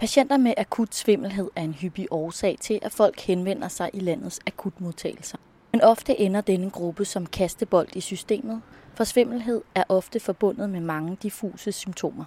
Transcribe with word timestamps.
Patienter 0.00 0.36
med 0.36 0.54
akut 0.56 0.94
svimmelhed 0.94 1.50
er 1.56 1.62
en 1.62 1.74
hyppig 1.74 2.06
årsag 2.10 2.58
til, 2.60 2.78
at 2.82 2.92
folk 2.92 3.20
henvender 3.20 3.68
sig 3.68 3.90
i 3.92 4.00
landets 4.00 4.40
akutmodtagelser. 4.46 5.38
Men 5.72 5.82
ofte 5.82 6.20
ender 6.20 6.40
denne 6.40 6.70
gruppe 6.70 7.04
som 7.04 7.26
kastebold 7.26 7.96
i 7.96 8.00
systemet, 8.00 8.62
for 8.94 9.04
svimmelhed 9.04 9.62
er 9.74 9.84
ofte 9.88 10.20
forbundet 10.20 10.70
med 10.70 10.80
mange 10.80 11.16
diffuse 11.22 11.72
symptomer. 11.72 12.24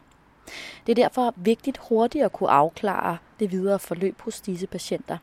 Det 0.88 0.92
er 0.92 1.04
derfor 1.04 1.34
vigtigt 1.36 1.78
hurtigt 1.78 2.26
at 2.26 2.34
kunne 2.34 2.50
afklare 2.50 3.18
det 3.40 3.52
videre 3.52 3.80
forløb 3.80 4.22
hos 4.22 4.42
disse 4.42 4.68
patienter. 4.68 5.18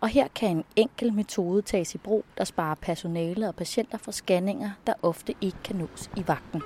Og 0.00 0.08
her 0.08 0.28
kan 0.34 0.50
en 0.50 0.64
enkel 0.76 1.12
metode 1.12 1.62
tages 1.62 1.94
i 1.94 1.98
brug, 1.98 2.24
der 2.38 2.44
sparer 2.44 2.74
personale 2.74 3.48
og 3.48 3.54
patienter 3.54 3.98
for 3.98 4.12
scanninger, 4.12 4.70
der 4.86 4.94
ofte 5.02 5.34
ikke 5.40 5.58
kan 5.64 5.76
nås 5.76 6.10
i 6.16 6.24
vagten. 6.26 6.62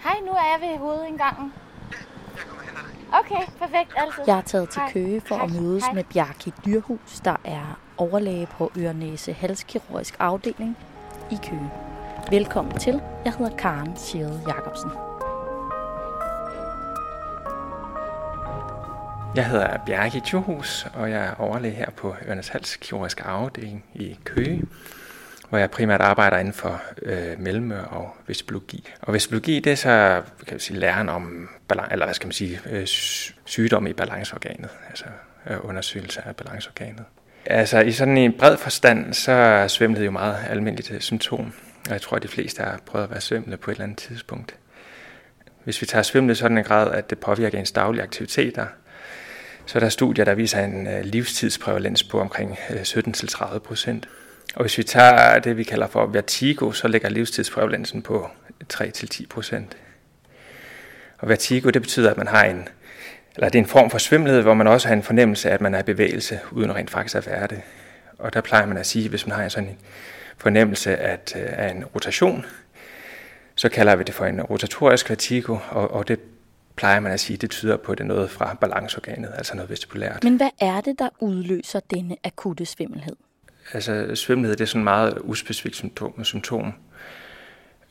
Hej, 0.00 0.20
nu 0.20 0.30
er 0.30 0.58
jeg 0.58 0.70
ved 0.70 0.78
hovedindgangen. 0.78 1.52
Okay, 3.12 3.46
perfekt. 3.58 3.92
Altid. 3.96 4.24
Jeg 4.26 4.38
er 4.38 4.42
taget 4.42 4.68
til 4.70 4.82
Køge 4.92 5.20
for 5.20 5.34
at 5.34 5.50
mødes 5.50 5.84
med 5.94 6.04
Bjarke 6.04 6.52
Dyrhus, 6.64 7.20
der 7.24 7.36
er 7.44 7.80
overlæge 7.96 8.46
på 8.46 8.72
Ørenæse 8.78 9.32
Halskirurgisk 9.32 10.16
Afdeling 10.18 10.76
i 11.30 11.38
Køge. 11.48 11.70
Velkommen 12.30 12.78
til. 12.78 13.00
Jeg 13.24 13.32
hedder 13.32 13.56
Karen 13.56 13.96
Sjæde 13.96 14.42
Jacobsen. 14.48 14.90
Jeg 19.36 19.46
hedder 19.46 19.78
Bjarke 19.86 20.22
Dyrhus, 20.32 20.86
og 20.94 21.10
jeg 21.10 21.26
er 21.26 21.34
overlæge 21.38 21.74
her 21.74 21.90
på 21.90 22.14
Ørenæs 22.28 22.48
Hals 22.48 22.76
Kirurgisk 22.76 23.20
Afdeling 23.24 23.84
i 23.94 24.18
Køge 24.24 24.62
hvor 25.50 25.58
jeg 25.58 25.70
primært 25.70 26.00
arbejder 26.00 26.38
inden 26.38 26.52
for 26.52 26.82
øh, 27.02 27.38
mellemøre 27.40 27.84
og 27.84 28.16
vestibologi. 28.26 28.88
Og 29.00 29.14
vestibologi, 29.14 29.60
det 29.60 29.72
er 29.72 29.76
så 29.76 30.22
kan 30.46 30.54
vi 30.54 30.60
sige, 30.60 30.78
læren 30.78 31.08
om 31.08 31.48
balance, 31.68 31.92
eller 31.92 32.06
hvad 32.06 32.14
skal 32.14 32.26
man 32.26 32.32
sige, 32.32 32.60
øh, 32.70 32.86
sygdom 33.44 33.86
i 33.86 33.92
balanceorganet, 33.92 34.68
altså 34.88 35.04
øh, 35.50 35.56
undersøgelser 35.62 36.22
af 36.22 36.36
balanceorganet. 36.36 37.04
Altså 37.46 37.80
i 37.80 37.92
sådan 37.92 38.18
en 38.18 38.32
bred 38.32 38.56
forstand, 38.56 39.14
så 39.14 39.32
er 39.32 39.68
svimmelhed 39.68 40.04
jo 40.04 40.10
meget 40.10 40.36
almindeligt 40.48 40.90
øh, 40.90 41.00
symptom, 41.00 41.52
og 41.86 41.92
jeg 41.92 42.00
tror, 42.00 42.16
at 42.16 42.22
de 42.22 42.28
fleste 42.28 42.62
har 42.62 42.80
prøvet 42.86 43.04
at 43.04 43.10
være 43.10 43.20
svimlende 43.20 43.56
på 43.56 43.70
et 43.70 43.74
eller 43.74 43.84
andet 43.84 43.98
tidspunkt. 43.98 44.54
Hvis 45.64 45.80
vi 45.80 45.86
tager 45.86 46.02
svimmelhed 46.02 46.34
sådan 46.34 46.58
en 46.58 46.64
grad, 46.64 46.92
at 46.92 47.10
det 47.10 47.18
påvirker 47.18 47.58
ens 47.58 47.72
daglige 47.72 48.02
aktiviteter, 48.02 48.66
så 49.66 49.78
er 49.78 49.80
der 49.80 49.88
studier, 49.88 50.24
der 50.24 50.34
viser 50.34 50.64
en 50.64 50.86
øh, 50.86 51.04
livstidsprævalens 51.04 52.04
på 52.04 52.20
omkring 52.20 52.58
øh, 52.70 52.80
17-30 52.80 53.58
procent. 53.58 54.08
Og 54.54 54.60
hvis 54.60 54.78
vi 54.78 54.82
tager 54.82 55.38
det, 55.38 55.56
vi 55.56 55.64
kalder 55.64 55.86
for 55.86 56.06
vertigo, 56.06 56.72
så 56.72 56.88
ligger 56.88 57.08
livstidsprævalensen 57.08 58.02
på 58.02 58.28
3-10 58.74 59.26
procent. 59.30 59.76
Og 61.18 61.28
vertigo, 61.28 61.70
det 61.70 61.82
betyder, 61.82 62.10
at 62.10 62.16
man 62.16 62.26
har 62.26 62.44
en, 62.44 62.68
eller 63.36 63.48
det 63.48 63.58
er 63.58 63.62
en 63.62 63.68
form 63.68 63.90
for 63.90 63.98
svimmelhed, 63.98 64.42
hvor 64.42 64.54
man 64.54 64.66
også 64.66 64.88
har 64.88 64.94
en 64.94 65.02
fornemmelse 65.02 65.50
af, 65.50 65.54
at 65.54 65.60
man 65.60 65.74
er 65.74 65.78
i 65.78 65.82
bevægelse, 65.82 66.40
uden 66.52 66.74
rent 66.74 66.90
faktisk 66.90 67.16
at 67.16 67.26
være 67.26 67.46
det. 67.46 67.60
Og 68.18 68.34
der 68.34 68.40
plejer 68.40 68.66
man 68.66 68.76
at 68.76 68.86
sige, 68.86 69.08
hvis 69.08 69.26
man 69.26 69.36
har 69.36 69.44
en 69.44 69.50
sådan 69.50 69.68
en 69.68 69.78
fornemmelse 70.36 70.96
at, 70.96 71.32
øh, 71.36 71.48
af 71.48 71.70
en 71.70 71.84
rotation, 71.84 72.46
så 73.54 73.68
kalder 73.68 73.96
vi 73.96 74.04
det 74.04 74.14
for 74.14 74.24
en 74.24 74.42
rotatorisk 74.42 75.10
vertigo, 75.10 75.58
og, 75.70 75.90
og 75.90 76.08
det 76.08 76.20
plejer 76.76 77.00
man 77.00 77.12
at 77.12 77.20
sige, 77.20 77.36
det 77.36 77.50
tyder 77.50 77.76
på, 77.76 77.92
at 77.92 77.98
det 77.98 78.04
er 78.04 78.08
noget 78.08 78.30
fra 78.30 78.56
balanceorganet, 78.60 79.32
altså 79.34 79.54
noget 79.54 79.70
vestibulært. 79.70 80.24
Men 80.24 80.36
hvad 80.36 80.50
er 80.60 80.80
det, 80.80 80.98
der 80.98 81.08
udløser 81.20 81.80
denne 81.90 82.16
akutte 82.24 82.66
svimmelhed? 82.66 83.16
Altså 83.72 84.14
svimmelhed 84.14 84.56
det 84.56 84.64
er 84.64 84.68
sådan 84.68 84.80
en 84.80 84.84
meget 84.84 85.18
uspecifikt 85.20 85.76
symptom. 85.76 86.24
symptom. 86.24 86.72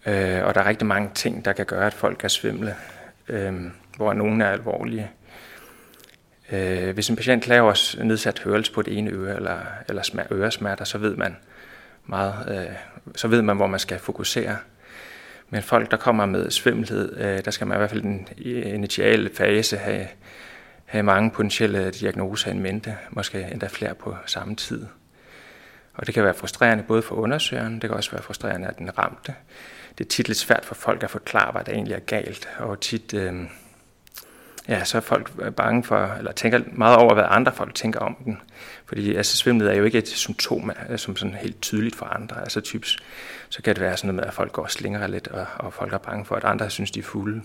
Øh, 0.05 0.45
og 0.45 0.55
der 0.55 0.61
er 0.61 0.65
rigtig 0.65 0.87
mange 0.87 1.09
ting, 1.15 1.45
der 1.45 1.53
kan 1.53 1.65
gøre, 1.65 1.85
at 1.85 1.93
folk 1.93 2.23
er 2.23 2.27
svimle, 2.27 2.75
øh, 3.29 3.53
hvor 3.97 4.13
nogle 4.13 4.45
er 4.45 4.49
alvorlige. 4.49 5.11
Øh, 6.51 6.93
hvis 6.93 7.09
en 7.09 7.15
patient 7.15 7.47
laver 7.47 8.03
nedsat 8.03 8.39
hørelse 8.39 8.71
på 8.71 8.81
det 8.81 8.97
ene 8.97 9.11
øre 9.11 9.35
eller, 9.35 9.59
eller 9.89 10.01
smer, 10.01 10.23
øresmerter, 10.31 10.85
så 10.85 10.97
ved 10.97 11.15
man 11.15 11.35
meget, 12.05 12.33
øh, 12.49 12.75
så 13.15 13.27
ved 13.27 13.41
man, 13.41 13.55
hvor 13.55 13.67
man 13.67 13.79
skal 13.79 13.99
fokusere. 13.99 14.57
Men 15.49 15.61
folk, 15.61 15.91
der 15.91 15.97
kommer 15.97 16.25
med 16.25 16.51
svimmelhed, 16.51 17.17
øh, 17.17 17.45
der 17.45 17.51
skal 17.51 17.67
man 17.67 17.77
i 17.77 17.79
hvert 17.79 17.89
fald 17.89 18.03
i 18.03 18.07
den 18.07 18.27
initiale 18.63 19.29
fase 19.33 19.77
have, 19.77 20.07
have 20.85 21.03
mange 21.03 21.31
potentielle 21.31 21.91
diagnoser 21.91 22.51
i 22.51 22.55
mente, 22.55 22.97
måske 23.09 23.47
endda 23.51 23.67
flere 23.67 23.95
på 23.95 24.15
samme 24.25 24.55
tid. 24.55 24.85
Og 25.99 26.07
det 26.07 26.13
kan 26.13 26.23
være 26.23 26.33
frustrerende 26.33 26.83
både 26.83 27.01
for 27.01 27.15
undersøgeren, 27.15 27.73
det 27.73 27.81
kan 27.81 27.91
også 27.91 28.11
være 28.11 28.21
frustrerende 28.21 28.67
at 28.67 28.77
den 28.77 28.97
ramte. 28.97 29.33
Det 29.97 30.05
er 30.05 30.09
tit 30.09 30.27
lidt 30.27 30.37
svært 30.37 30.65
for 30.65 30.75
folk 30.75 31.03
at 31.03 31.09
forklare, 31.09 31.51
hvad 31.51 31.63
der 31.63 31.71
egentlig 31.71 31.95
er 31.95 31.99
galt, 31.99 32.49
og 32.59 32.79
tit 32.79 33.13
øh, 33.13 33.33
ja, 34.67 34.83
så 34.83 34.97
er 34.97 35.01
folk 35.01 35.31
øh, 35.41 35.51
bange 35.51 35.83
for, 35.83 36.15
eller 36.17 36.31
tænker 36.31 36.59
meget 36.71 36.97
over, 36.97 37.13
hvad 37.13 37.23
andre 37.27 37.51
folk 37.53 37.75
tænker 37.75 37.99
om 37.99 38.15
den. 38.25 38.41
Fordi 38.85 39.15
altså, 39.15 39.37
svimmelhed 39.37 39.73
er 39.73 39.77
jo 39.77 39.83
ikke 39.83 39.97
et 39.97 40.07
symptom, 40.07 40.71
øh, 40.89 40.97
som 40.99 41.15
sådan 41.15 41.35
helt 41.35 41.61
tydeligt 41.61 41.95
for 41.95 42.05
andre. 42.05 42.41
Altså 42.41 42.61
typisk, 42.61 42.99
så 43.49 43.61
kan 43.61 43.75
det 43.75 43.83
være 43.83 43.97
sådan 43.97 44.07
noget 44.07 44.15
med, 44.15 44.27
at 44.27 44.33
folk 44.33 44.51
går 44.51 44.63
og 44.63 44.71
slinger 44.71 45.07
lidt, 45.07 45.27
og, 45.27 45.45
og 45.57 45.73
folk 45.73 45.93
er 45.93 45.97
bange 45.97 46.25
for, 46.25 46.35
at 46.35 46.43
andre 46.43 46.69
synes, 46.69 46.91
de 46.91 46.99
er 46.99 47.03
fulde. 47.03 47.41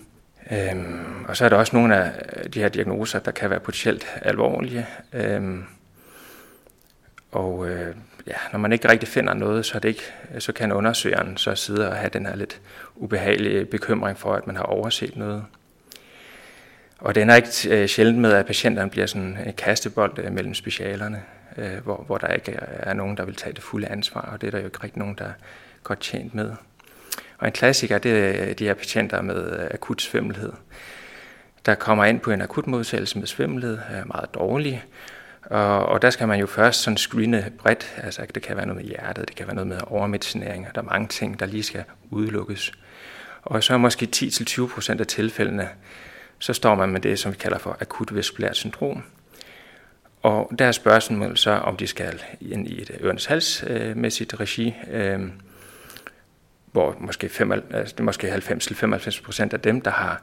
Øhm, 0.51 1.25
og 1.27 1.37
så 1.37 1.45
er 1.45 1.49
der 1.49 1.57
også 1.57 1.75
nogle 1.75 1.95
af 1.95 2.51
de 2.51 2.59
her 2.59 2.69
diagnoser, 2.69 3.19
der 3.19 3.31
kan 3.31 3.49
være 3.49 3.59
potentielt 3.59 4.05
alvorlige. 4.21 4.87
Øhm, 5.13 5.63
og 7.31 7.69
øh, 7.69 7.95
ja, 8.27 8.35
når 8.51 8.59
man 8.59 8.71
ikke 8.71 8.89
rigtig 8.89 9.09
finder 9.09 9.33
noget, 9.33 9.65
så, 9.65 9.79
det 9.79 9.89
ikke, 9.89 10.13
så 10.39 10.53
kan 10.53 10.71
undersøgeren 10.71 11.37
så 11.37 11.55
sidde 11.55 11.89
og 11.89 11.95
have 11.95 12.09
den 12.13 12.25
her 12.25 12.35
lidt 12.35 12.61
ubehagelige 12.95 13.65
bekymring 13.65 14.17
for, 14.17 14.33
at 14.33 14.47
man 14.47 14.55
har 14.55 14.63
overset 14.63 15.15
noget. 15.15 15.45
Og 16.97 17.15
det 17.15 17.21
ender 17.21 17.35
ikke 17.35 17.81
øh, 17.81 17.87
sjældent 17.87 18.17
med, 18.17 18.33
at 18.33 18.45
patienterne 18.45 18.89
bliver 18.89 19.05
sådan 19.07 19.37
en 19.45 19.53
kastebold 19.53 20.19
øh, 20.19 20.33
mellem 20.33 20.53
specialerne, 20.53 21.23
øh, 21.57 21.77
hvor, 21.83 22.03
hvor 22.07 22.17
der 22.17 22.27
ikke 22.27 22.51
er 22.59 22.93
nogen, 22.93 23.17
der 23.17 23.25
vil 23.25 23.35
tage 23.35 23.53
det 23.53 23.63
fulde 23.63 23.87
ansvar, 23.87 24.21
og 24.21 24.41
det 24.41 24.47
er 24.47 24.51
der 24.51 24.59
jo 24.59 24.65
ikke 24.65 24.83
rigtig 24.83 24.99
nogen, 24.99 25.15
der 25.17 25.25
er 25.25 25.33
godt 25.83 25.99
tjent 25.99 26.35
med. 26.35 26.51
Og 27.37 27.47
en 27.47 27.53
klassiker, 27.53 27.97
det 27.97 28.39
er 28.49 28.53
de 28.53 28.65
her 28.65 28.73
patienter 28.73 29.21
med 29.21 29.67
akut 29.71 30.01
svimmelhed, 30.01 30.53
der 31.65 31.75
kommer 31.75 32.05
ind 32.05 32.19
på 32.19 32.31
en 32.31 32.41
akut 32.41 32.67
modtagelse 32.67 33.19
med 33.19 33.27
svimmelhed, 33.27 33.77
er 33.89 34.05
meget 34.05 34.33
dårlige, 34.33 34.83
og, 35.45 35.85
og 35.85 36.01
der 36.01 36.09
skal 36.09 36.27
man 36.27 36.39
jo 36.39 36.45
først 36.45 36.81
sådan 36.81 36.97
screene 36.97 37.51
bredt. 37.57 37.95
Altså, 38.03 38.25
det 38.35 38.43
kan 38.43 38.57
være 38.57 38.65
noget 38.65 38.81
med 38.81 38.89
hjertet, 38.89 39.27
det 39.27 39.35
kan 39.35 39.47
være 39.47 39.55
noget 39.55 39.67
med 39.67 39.79
overmedicinering, 39.87 40.67
der 40.75 40.81
er 40.81 40.85
mange 40.85 41.07
ting, 41.07 41.39
der 41.39 41.45
lige 41.45 41.63
skal 41.63 41.83
udelukkes. 42.09 42.71
Og 43.43 43.63
så 43.63 43.77
måske 43.77 44.07
10-20% 44.15 44.99
af 44.99 45.07
tilfældene, 45.07 45.69
så 46.39 46.53
står 46.53 46.75
man 46.75 46.89
med 46.89 46.99
det, 47.01 47.19
som 47.19 47.31
vi 47.31 47.37
kalder 47.37 47.57
for 47.57 47.77
akut 47.81 48.15
vestibulært 48.15 48.55
syndrom. 48.55 49.03
Og 50.21 50.51
der 50.59 50.65
er 50.65 50.71
spørgsmålet 50.71 51.39
så, 51.39 51.51
om 51.51 51.77
de 51.77 51.87
skal 51.87 52.21
ind 52.41 52.67
i 52.67 52.81
et 52.81 52.91
ørens 53.01 53.25
halsmæssigt 53.25 54.33
øh, 54.33 54.39
regi, 54.39 54.75
øh, 54.91 55.19
hvor 56.71 56.95
måske, 56.99 57.29
fem, 57.29 57.51
altså 57.51 57.93
det 57.93 57.99
er 57.99 58.03
måske 58.03 58.33
90-95% 58.33 59.49
af 59.53 59.59
dem, 59.59 59.81
der 59.81 59.91
har, 59.91 60.21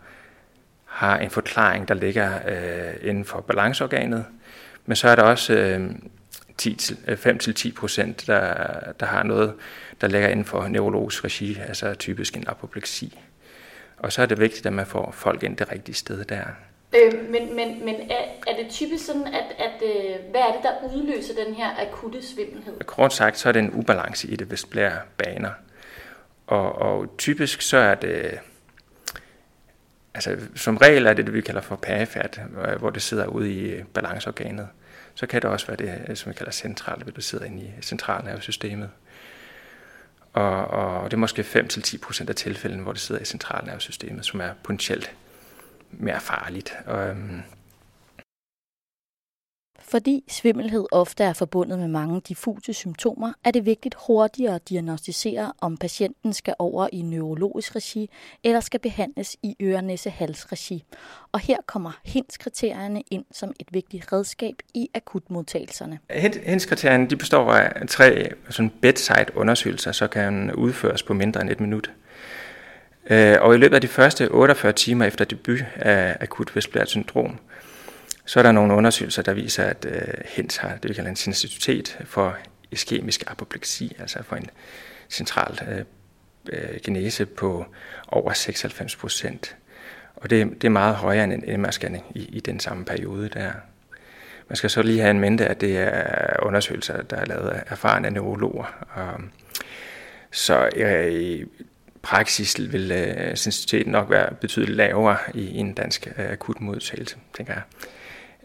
har 0.85 1.19
en 1.19 1.31
forklaring, 1.31 1.89
der 1.89 1.95
ligger 1.95 2.39
øh, 2.49 3.09
inden 3.09 3.25
for 3.25 3.41
balanceorganet, 3.41 4.25
men 4.87 4.97
så 4.97 5.09
er 5.09 5.17
der 5.17 5.23
også 5.23 5.53
øh, 5.55 5.91
5-10 6.63 7.67
øh, 7.67 7.75
procent, 7.75 8.27
der, 8.27 8.55
der 9.01 9.07
har 9.07 9.23
noget, 9.23 9.55
der 10.01 10.09
ligger 10.09 10.29
inden 10.29 10.45
for 10.45 10.69
neurologisk 10.69 11.25
regi, 11.25 11.59
altså 11.69 11.95
typisk 11.95 12.37
en 12.37 12.45
apopleksi. 12.47 13.19
Og 13.99 14.13
så 14.13 14.23
er 14.23 14.27
det 14.27 14.41
vigtigt, 14.41 14.67
at 14.67 14.73
man 14.73 14.87
får 14.87 15.11
folk 15.13 15.43
ind 15.43 15.57
det 15.57 15.73
rigtige 15.73 15.95
sted 15.95 16.25
der. 16.25 16.45
Øh, 16.95 17.31
men 17.31 17.57
men, 17.57 17.85
men 17.85 17.95
er, 17.95 18.25
er 18.47 18.57
det 18.63 18.71
typisk 18.71 19.07
sådan, 19.07 19.27
at, 19.27 19.55
at 19.59 19.83
øh, 19.83 20.31
hvad 20.31 20.41
er 20.41 20.53
det, 20.53 20.63
der 20.63 20.95
udløser 20.95 21.45
den 21.45 21.55
her 21.55 21.69
akutte 21.89 22.27
svimmelhed? 22.27 22.81
Kort 22.87 23.13
sagt, 23.13 23.39
så 23.39 23.49
er 23.49 23.53
det 23.53 23.61
en 23.61 23.71
ubalance 23.75 24.29
i 24.29 24.37
det 24.37 24.51
vestibulære 24.51 24.99
baner. 25.17 25.51
Og, 26.47 26.75
og 26.75 27.15
typisk 27.19 27.63
så 27.63 27.77
er 27.77 27.95
det, 27.95 28.39
altså 30.15 30.37
som 30.55 30.77
regel 30.77 31.07
er 31.07 31.13
det 31.13 31.27
det, 31.27 31.35
vi 31.35 31.41
kalder 31.41 31.61
for 31.61 31.77
perifert, 31.77 32.41
øh, 32.67 32.79
hvor 32.79 32.91
det 32.91 33.03
sidder 33.03 33.27
ude 33.27 33.53
i 33.53 33.83
balanceorganet. 33.83 34.69
Så 35.15 35.27
kan 35.27 35.43
det 35.43 35.51
også 35.51 35.67
være 35.67 35.77
det, 35.77 36.01
øh, 36.09 36.17
som 36.17 36.31
vi 36.31 36.35
kalder 36.35 36.53
centralt, 36.53 37.03
hvor 37.03 37.13
det 37.13 37.25
sidder 37.25 37.45
inde 37.45 37.63
i 37.63 37.83
centralnervesystemet. 37.83 38.91
Og, 40.33 40.67
og 40.67 41.11
det 41.11 41.17
er 41.17 41.21
måske 41.21 41.43
5-10% 41.43 42.29
af 42.29 42.35
tilfældene, 42.35 42.83
hvor 42.83 42.93
det 42.93 43.01
sidder 43.01 43.21
i 43.21 43.25
centralnervesystemet, 43.25 44.27
som 44.27 44.41
er 44.41 44.51
potentielt 44.63 45.13
mere 45.91 46.21
farligt. 46.21 46.75
Og, 46.87 47.09
øhm, 47.09 47.43
fordi 49.93 50.25
svimmelhed 50.29 50.85
ofte 50.93 51.25
er 51.25 51.33
forbundet 51.33 51.79
med 51.79 51.89
mange 51.89 52.21
diffuse 52.29 52.73
symptomer, 52.73 53.33
er 53.45 53.51
det 53.51 53.67
vigtigt 53.67 53.97
hurtigere 54.07 54.55
at 54.55 54.69
diagnostisere, 54.69 55.53
om 55.61 55.77
patienten 55.77 56.33
skal 56.33 56.55
over 56.59 56.89
i 56.93 57.03
neurologisk 57.03 57.77
regi 57.77 58.11
eller 58.45 58.61
skal 58.61 58.81
behandles 58.81 59.37
i 59.43 59.57
øre-næse-hals-regi. 59.63 60.85
Og 61.33 61.41
her 61.41 61.57
kommer 61.67 62.01
HINS-kriterierne 62.05 63.03
ind 63.11 63.25
som 63.33 63.53
et 63.61 63.67
vigtigt 63.71 64.13
redskab 64.13 64.55
i 64.75 64.89
akutmodtagelserne. 64.95 65.99
HINS-kriterierne 66.11 67.07
de 67.07 67.17
består 67.17 67.53
af 67.53 67.89
tre 67.89 68.29
sådan 68.51 68.73
bedside-undersøgelser, 68.83 69.93
så 69.93 70.07
kan 70.07 70.55
udføres 70.55 71.03
på 71.03 71.15
mindre 71.15 71.41
end 71.41 71.51
et 71.51 71.61
minut. 71.61 71.91
Øh, 73.11 73.37
og 73.41 73.55
i 73.55 73.59
løbet 73.59 73.75
af 73.75 73.81
de 73.81 73.89
første 73.89 74.29
48 74.29 74.73
timer 74.73 75.05
efter 75.05 75.25
debut 75.25 75.65
af 75.77 76.17
akut 76.21 76.57
vestibulært 76.57 76.89
syndrom, 76.89 77.39
så 78.25 78.39
er 78.39 78.43
der 78.43 78.53
nogle 78.53 78.75
undersøgelser, 78.75 79.23
der 79.23 79.33
viser, 79.33 79.65
at 79.65 79.87
øh, 79.89 80.25
HENS 80.25 80.57
har 80.57 80.77
det, 80.77 80.89
vi 80.89 80.95
kalder 80.95 81.11
en 81.11 81.17
sensitivitet 81.17 81.99
for 82.05 82.37
iskemisk 82.71 83.25
apopleksi, 83.27 83.97
altså 83.99 84.23
for 84.23 84.37
en 84.37 84.51
central 85.11 85.59
øh, 85.69 85.85
øh 86.53 86.81
genese 86.85 87.27
på 87.27 87.67
over 88.09 88.33
96 88.33 88.97
procent. 88.97 89.57
Og 90.17 90.31
det, 90.31 90.51
det 90.53 90.65
er 90.65 90.71
meget 90.71 90.95
højere 90.97 91.25
end 91.25 91.33
en 91.33 91.67
MR-scanning 91.67 92.05
i, 92.15 92.25
i 92.25 92.41
den 92.41 92.61
samme 92.61 92.85
periode 92.85 93.29
der. 93.29 93.53
Man 94.49 94.57
skal 94.57 94.71
så 94.71 94.83
lige 94.83 95.01
have 95.01 95.11
en 95.11 95.21
mente, 95.21 95.47
at 95.47 95.61
det 95.61 95.79
er 95.79 96.43
undersøgelser, 96.43 97.03
der 97.03 97.17
er 97.17 97.25
lavet 97.25 97.49
af 97.49 97.63
erfarne 97.67 98.11
neurologer. 98.11 98.85
Og, 98.95 99.21
så 100.31 100.69
øh, 100.77 101.13
i 101.13 101.45
praksis 102.03 102.61
vil 102.73 102.93
øh, 102.93 103.87
nok 103.87 104.11
være 104.11 104.35
betydeligt 104.35 104.77
lavere 104.77 105.17
i 105.35 105.59
en 105.59 105.75
dansk 105.75 106.09
øh, 106.19 106.31
akut 106.31 106.57
tænker 107.37 107.53
jeg. 107.53 107.63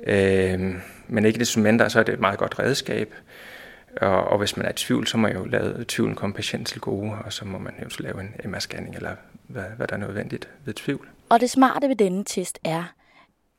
Øh, 0.03 0.75
men 1.07 1.25
ikke 1.25 1.39
desto 1.39 1.59
mindre, 1.59 1.89
så 1.89 1.99
er 1.99 2.03
det 2.03 2.13
et 2.13 2.19
meget 2.19 2.39
godt 2.39 2.59
redskab. 2.59 3.13
Og, 4.01 4.23
og 4.23 4.38
hvis 4.38 4.57
man 4.57 4.65
er 4.65 4.69
i 4.69 4.73
tvivl, 4.73 5.07
så 5.07 5.17
må 5.17 5.27
jo 5.27 5.45
lade 5.45 5.85
tvivlen 5.88 6.15
komme 6.15 6.33
patient 6.33 6.67
til 6.67 6.81
gode, 6.81 7.11
og 7.25 7.33
så 7.33 7.45
må 7.45 7.57
man 7.57 7.73
jo 7.83 7.89
lave 7.99 8.21
en 8.21 8.53
MR-scanning, 8.53 8.95
eller 8.95 9.15
hvad, 9.47 9.63
hvad 9.77 9.88
der 9.88 9.94
er 9.95 9.99
nødvendigt 9.99 10.49
ved 10.65 10.73
tvivl. 10.73 11.07
Og 11.29 11.39
det 11.39 11.49
smarte 11.49 11.88
ved 11.88 11.95
denne 11.95 12.23
test 12.23 12.59
er, 12.63 12.83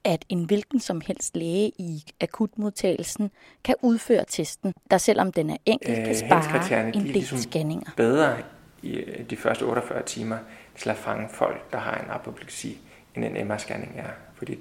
at 0.05 0.25
en 0.29 0.45
hvilken 0.45 0.81
som 0.81 1.01
helst 1.07 1.37
læge 1.37 1.73
i 1.79 2.05
akutmodtagelsen 2.21 3.31
kan 3.65 3.75
udføre 3.83 4.25
testen, 4.29 4.75
der 4.91 4.99
selvom 4.99 5.33
den 5.33 5.51
er 5.51 5.57
enkel, 5.67 5.95
kan 5.95 6.09
øh, 6.09 6.17
spare 6.17 6.89
en 6.89 6.95
del 6.95 7.13
ligesom 7.13 7.39
scanninger. 7.39 7.91
bedre 7.97 8.37
i 8.83 8.93
øh, 8.93 9.31
de 9.31 9.37
første 9.37 9.63
48 9.63 10.03
timer 10.03 10.39
til 10.77 10.91
at 10.91 10.97
fange 10.97 11.29
folk, 11.33 11.73
der 11.73 11.79
har 11.79 11.95
en 11.95 12.11
apopleksi, 12.11 12.79
end 13.15 13.25
en 13.25 13.51
MR-scanning 13.51 13.99
er. 13.99 14.11
Fordi 14.35 14.59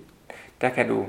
der 0.61 0.69
kan 0.69 0.87
du 0.87 1.05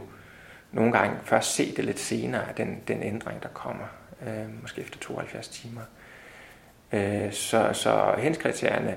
nogle 0.72 0.92
gange 0.92 1.16
først 1.24 1.54
se 1.54 1.76
det 1.76 1.84
lidt 1.84 2.00
senere, 2.00 2.44
den, 2.56 2.80
den 2.88 3.02
ændring, 3.02 3.42
der 3.42 3.48
kommer, 3.48 3.84
øh, 4.26 4.62
måske 4.62 4.80
efter 4.80 4.98
72 4.98 5.48
timer. 5.48 5.82
Øh, 6.92 7.32
så, 7.32 7.72
så 7.72 8.14
henskriterierne 8.18 8.96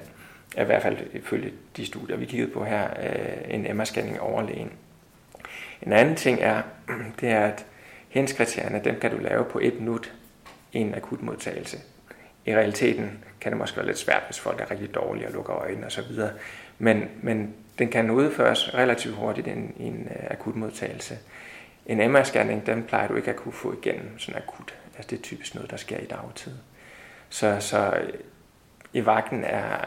er 0.57 0.63
i 0.63 0.65
hvert 0.65 0.81
fald 0.81 0.97
ifølge 1.13 1.53
de 1.77 1.85
studier, 1.85 2.18
vi 2.18 2.25
kiggede 2.25 2.51
på 2.51 2.63
her, 2.63 2.89
øh, 3.03 3.56
en 3.56 3.81
MR-scanning 3.81 4.19
overlegen. 4.19 4.71
En 5.81 5.94
anden 5.94 6.15
ting 6.15 6.39
er, 6.41 6.62
det 7.21 7.29
er, 7.29 7.45
at 7.45 7.65
henskriterierne, 8.09 8.81
dem 8.83 9.00
kan 9.00 9.12
du 9.12 9.18
lave 9.18 9.45
på 9.45 9.59
et 9.59 9.79
minut 9.79 10.13
i 10.71 10.77
en 10.77 10.95
akut 10.95 11.21
modtagelse. 11.21 11.77
I 12.45 12.56
realiteten 12.56 13.23
kan 13.41 13.51
det 13.51 13.59
måske 13.59 13.77
være 13.77 13.85
lidt 13.85 13.97
svært, 13.97 14.23
hvis 14.25 14.39
folk 14.39 14.62
er 14.62 14.71
rigtig 14.71 14.95
dårlige 14.95 15.27
og 15.27 15.33
lukker 15.33 15.53
øjnene 15.53 15.85
osv. 15.85 16.03
Men, 16.79 17.09
men 17.21 17.53
den 17.79 17.89
kan 17.89 18.12
udføres 18.12 18.73
relativt 18.73 19.15
hurtigt 19.15 19.47
i 19.47 19.50
en, 19.50 19.73
i 19.77 19.83
en 19.83 20.07
øh, 20.12 20.27
akut 20.29 20.56
modtagelse. 20.56 21.18
En 21.86 22.16
MR-scanning, 22.16 22.66
den 22.66 22.83
plejer 22.83 23.07
du 23.07 23.16
ikke 23.16 23.30
at 23.30 23.36
kunne 23.36 23.54
få 23.54 23.74
igennem 23.74 24.19
sådan 24.19 24.42
akut. 24.42 24.75
Altså 24.95 25.10
det 25.10 25.18
er 25.18 25.22
typisk 25.22 25.56
noget, 25.56 25.72
der 25.72 25.78
sker 25.78 25.98
i 25.98 26.06
dagtid. 26.06 26.51
Så, 27.30 27.57
så 27.60 28.01
i 28.94 29.06
vagten 29.06 29.44
er 29.44 29.78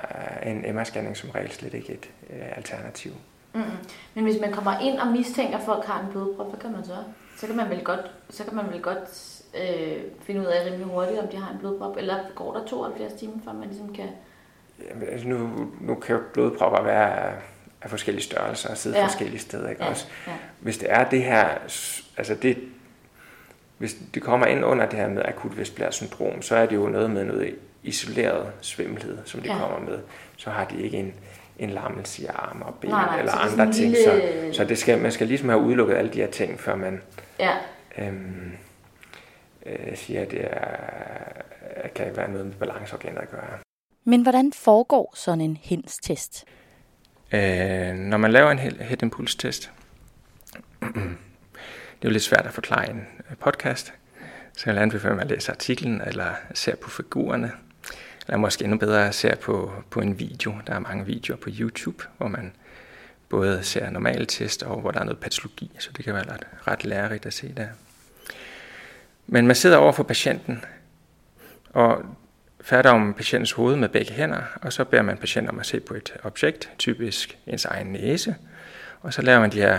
en 0.43 0.79
MR-scanning 0.79 1.15
som 1.15 1.31
regel 1.31 1.51
slet 1.51 1.75
ikke 1.75 1.93
et 1.93 2.11
uh, 2.31 2.57
alternativ. 2.57 3.13
Mm-hmm. 3.55 3.71
Men 4.15 4.25
hvis 4.25 4.41
man 4.41 4.53
kommer 4.53 4.79
ind 4.81 4.99
og 4.99 5.07
mistænker, 5.07 5.59
at 5.59 5.65
folk 5.65 5.85
har 5.85 6.01
en 6.01 6.11
blodprop, 6.11 6.49
hvad 6.51 6.61
kan 6.61 6.73
man 6.73 6.85
så? 6.85 6.97
Så 7.37 7.47
kan 7.47 7.57
man 7.57 7.71
vel 7.71 7.85
godt, 7.85 8.11
så 8.31 8.45
kan 8.45 8.57
man 8.57 8.65
vel 8.73 8.83
godt 8.83 9.43
øh, 9.55 10.03
finde 10.23 10.41
ud 10.41 10.47
af 10.47 10.65
rimelig 10.67 10.87
hurtigt, 10.87 11.21
om 11.21 11.29
de 11.29 11.37
har 11.37 11.53
en 11.53 11.59
blodprop, 11.59 11.97
eller 11.97 12.17
går 12.35 12.53
der 12.53 12.67
72 12.67 13.13
timer, 13.13 13.35
før 13.45 13.53
man 13.53 13.69
ligesom 13.69 13.95
kan... 13.95 14.09
Jamen, 14.89 15.09
altså 15.09 15.29
nu, 15.29 15.51
nu 15.81 15.95
kan 15.95 16.19
blodpropper 16.33 16.83
være 16.83 17.33
af, 17.85 17.91
forskellige 17.91 18.25
størrelser 18.25 18.71
og 18.71 18.77
sidde 18.77 18.99
ja. 18.99 19.07
forskellige 19.07 19.39
steder, 19.39 19.69
ikke 19.71 19.85
ja. 19.85 19.91
også? 19.91 20.07
Ja. 20.27 20.33
Hvis 20.61 20.79
det 20.79 20.91
er 20.91 21.09
det 21.09 21.23
her, 21.23 21.49
altså 22.17 22.35
det, 22.43 22.59
hvis 23.79 23.97
det 24.15 24.23
kommer 24.23 24.47
ind 24.47 24.65
under 24.65 24.87
det 24.87 24.99
her 24.99 25.09
med 25.09 25.23
akut 25.25 25.59
vestblæret 25.59 25.95
syndrom, 25.95 26.43
så 26.43 26.57
er 26.57 26.67
det 26.67 26.77
jo 26.77 26.89
noget 26.89 27.11
med 27.11 27.25
noget 27.25 27.57
isoleret 27.83 28.53
svimmelhed, 28.61 29.19
som 29.25 29.41
det 29.41 29.49
ja. 29.49 29.59
kommer 29.59 29.91
med. 29.91 29.99
Så 30.37 30.51
har 30.51 30.65
de 30.65 30.83
ikke 30.83 30.97
en, 30.97 31.15
en 31.59 31.71
lammelse 31.71 32.23
i 32.23 32.27
arm 32.27 32.63
og 32.63 32.75
ben 32.75 32.91
nej, 32.91 33.07
nej, 33.07 33.19
eller 33.19 33.33
andre 33.33 33.73
ting. 33.73 33.91
Lille... 33.91 34.05
Så, 34.05 34.57
så 34.57 34.65
det 34.65 34.79
skal, 34.79 34.99
man 34.99 35.13
skal 35.13 35.27
ligesom 35.27 35.49
have 35.49 35.61
udelukket 35.61 35.95
alle 35.95 36.13
de 36.13 36.19
her 36.19 36.31
ting, 36.31 36.61
før 36.61 36.77
man 36.77 37.03
ja. 37.41 37.53
øhm, 37.99 38.53
øh, 39.67 39.97
siger, 39.97 40.23
at 40.23 40.31
det 40.31 40.41
er, 40.45 41.89
kan 41.95 42.17
være 42.17 42.31
noget 42.31 42.47
med 42.47 42.55
balanceorganet 42.55 43.19
at 43.19 43.31
gøre. 43.31 43.59
Men 44.05 44.23
hvordan 44.23 44.53
foregår 44.53 45.13
sådan 45.17 45.41
en 45.41 45.59
HINS-test? 45.63 46.45
Øh, 47.33 47.95
når 47.95 48.17
man 48.17 48.33
laver 48.33 48.51
en 48.51 48.59
head 48.59 49.03
impulse 49.03 49.39
test, 49.39 49.71
det 50.81 50.89
er 52.03 52.05
jo 52.05 52.11
lidt 52.11 52.23
svært 52.23 52.47
at 52.47 52.53
forklare 52.53 52.91
en 52.91 53.07
øh, 53.31 53.37
podcast, 53.37 53.93
så 54.53 54.63
jeg 54.67 54.75
vil 54.75 54.83
anbefale, 54.83 55.13
at 55.13 55.19
man 55.19 55.29
læser 55.29 55.53
artiklen 55.53 56.01
eller 56.07 56.35
ser 56.55 56.77
på 56.77 56.91
figurerne, 56.91 57.53
eller 58.27 58.37
måske 58.37 58.65
endnu 58.65 58.79
bedre 58.79 59.13
ser 59.13 59.35
på, 59.35 59.73
på 59.91 60.01
en 60.01 60.19
video. 60.19 60.55
Der 60.67 60.75
er 60.75 60.79
mange 60.79 61.07
videoer 61.07 61.39
på 61.39 61.51
YouTube, 61.53 62.05
hvor 62.19 62.29
man 62.29 62.53
både 63.29 63.63
ser 63.63 63.91
normale 63.91 64.27
test 64.27 64.63
og 64.63 64.81
hvor 64.81 64.91
der 64.91 65.01
er 65.01 65.05
noget 65.05 65.19
patologi, 65.19 65.71
så 65.79 65.91
det 65.97 66.05
kan 66.05 66.15
være 66.15 66.33
ret, 66.33 66.47
ret 66.67 66.85
lærerigt 66.85 67.27
at 67.27 67.33
se 67.33 67.53
der. 67.57 67.69
Men 69.27 69.47
man 69.47 69.57
sidder 69.57 69.77
over 69.77 69.93
for 69.93 70.03
patienten 70.03 70.65
og 71.71 72.05
fatter 72.65 72.91
om 72.91 73.15
patientens 73.15 73.53
hoved 73.53 73.77
med 73.77 73.89
begge 73.89 74.13
hænder, 74.13 74.43
og 74.63 74.73
så 74.73 74.85
beder 74.85 75.03
man 75.03 75.17
patienten 75.17 75.51
om 75.51 75.59
at 75.59 75.67
se 75.67 75.81
på 75.81 75.95
et 75.95 76.15
objekt, 76.23 76.71
typisk 76.79 77.39
ens 77.47 77.65
egen 77.65 77.87
næse, 77.87 78.35
og 79.01 79.15
så 79.15 79.23
laver 79.23 79.41
man 79.41 79.53
de 79.53 79.57
her 79.57 79.79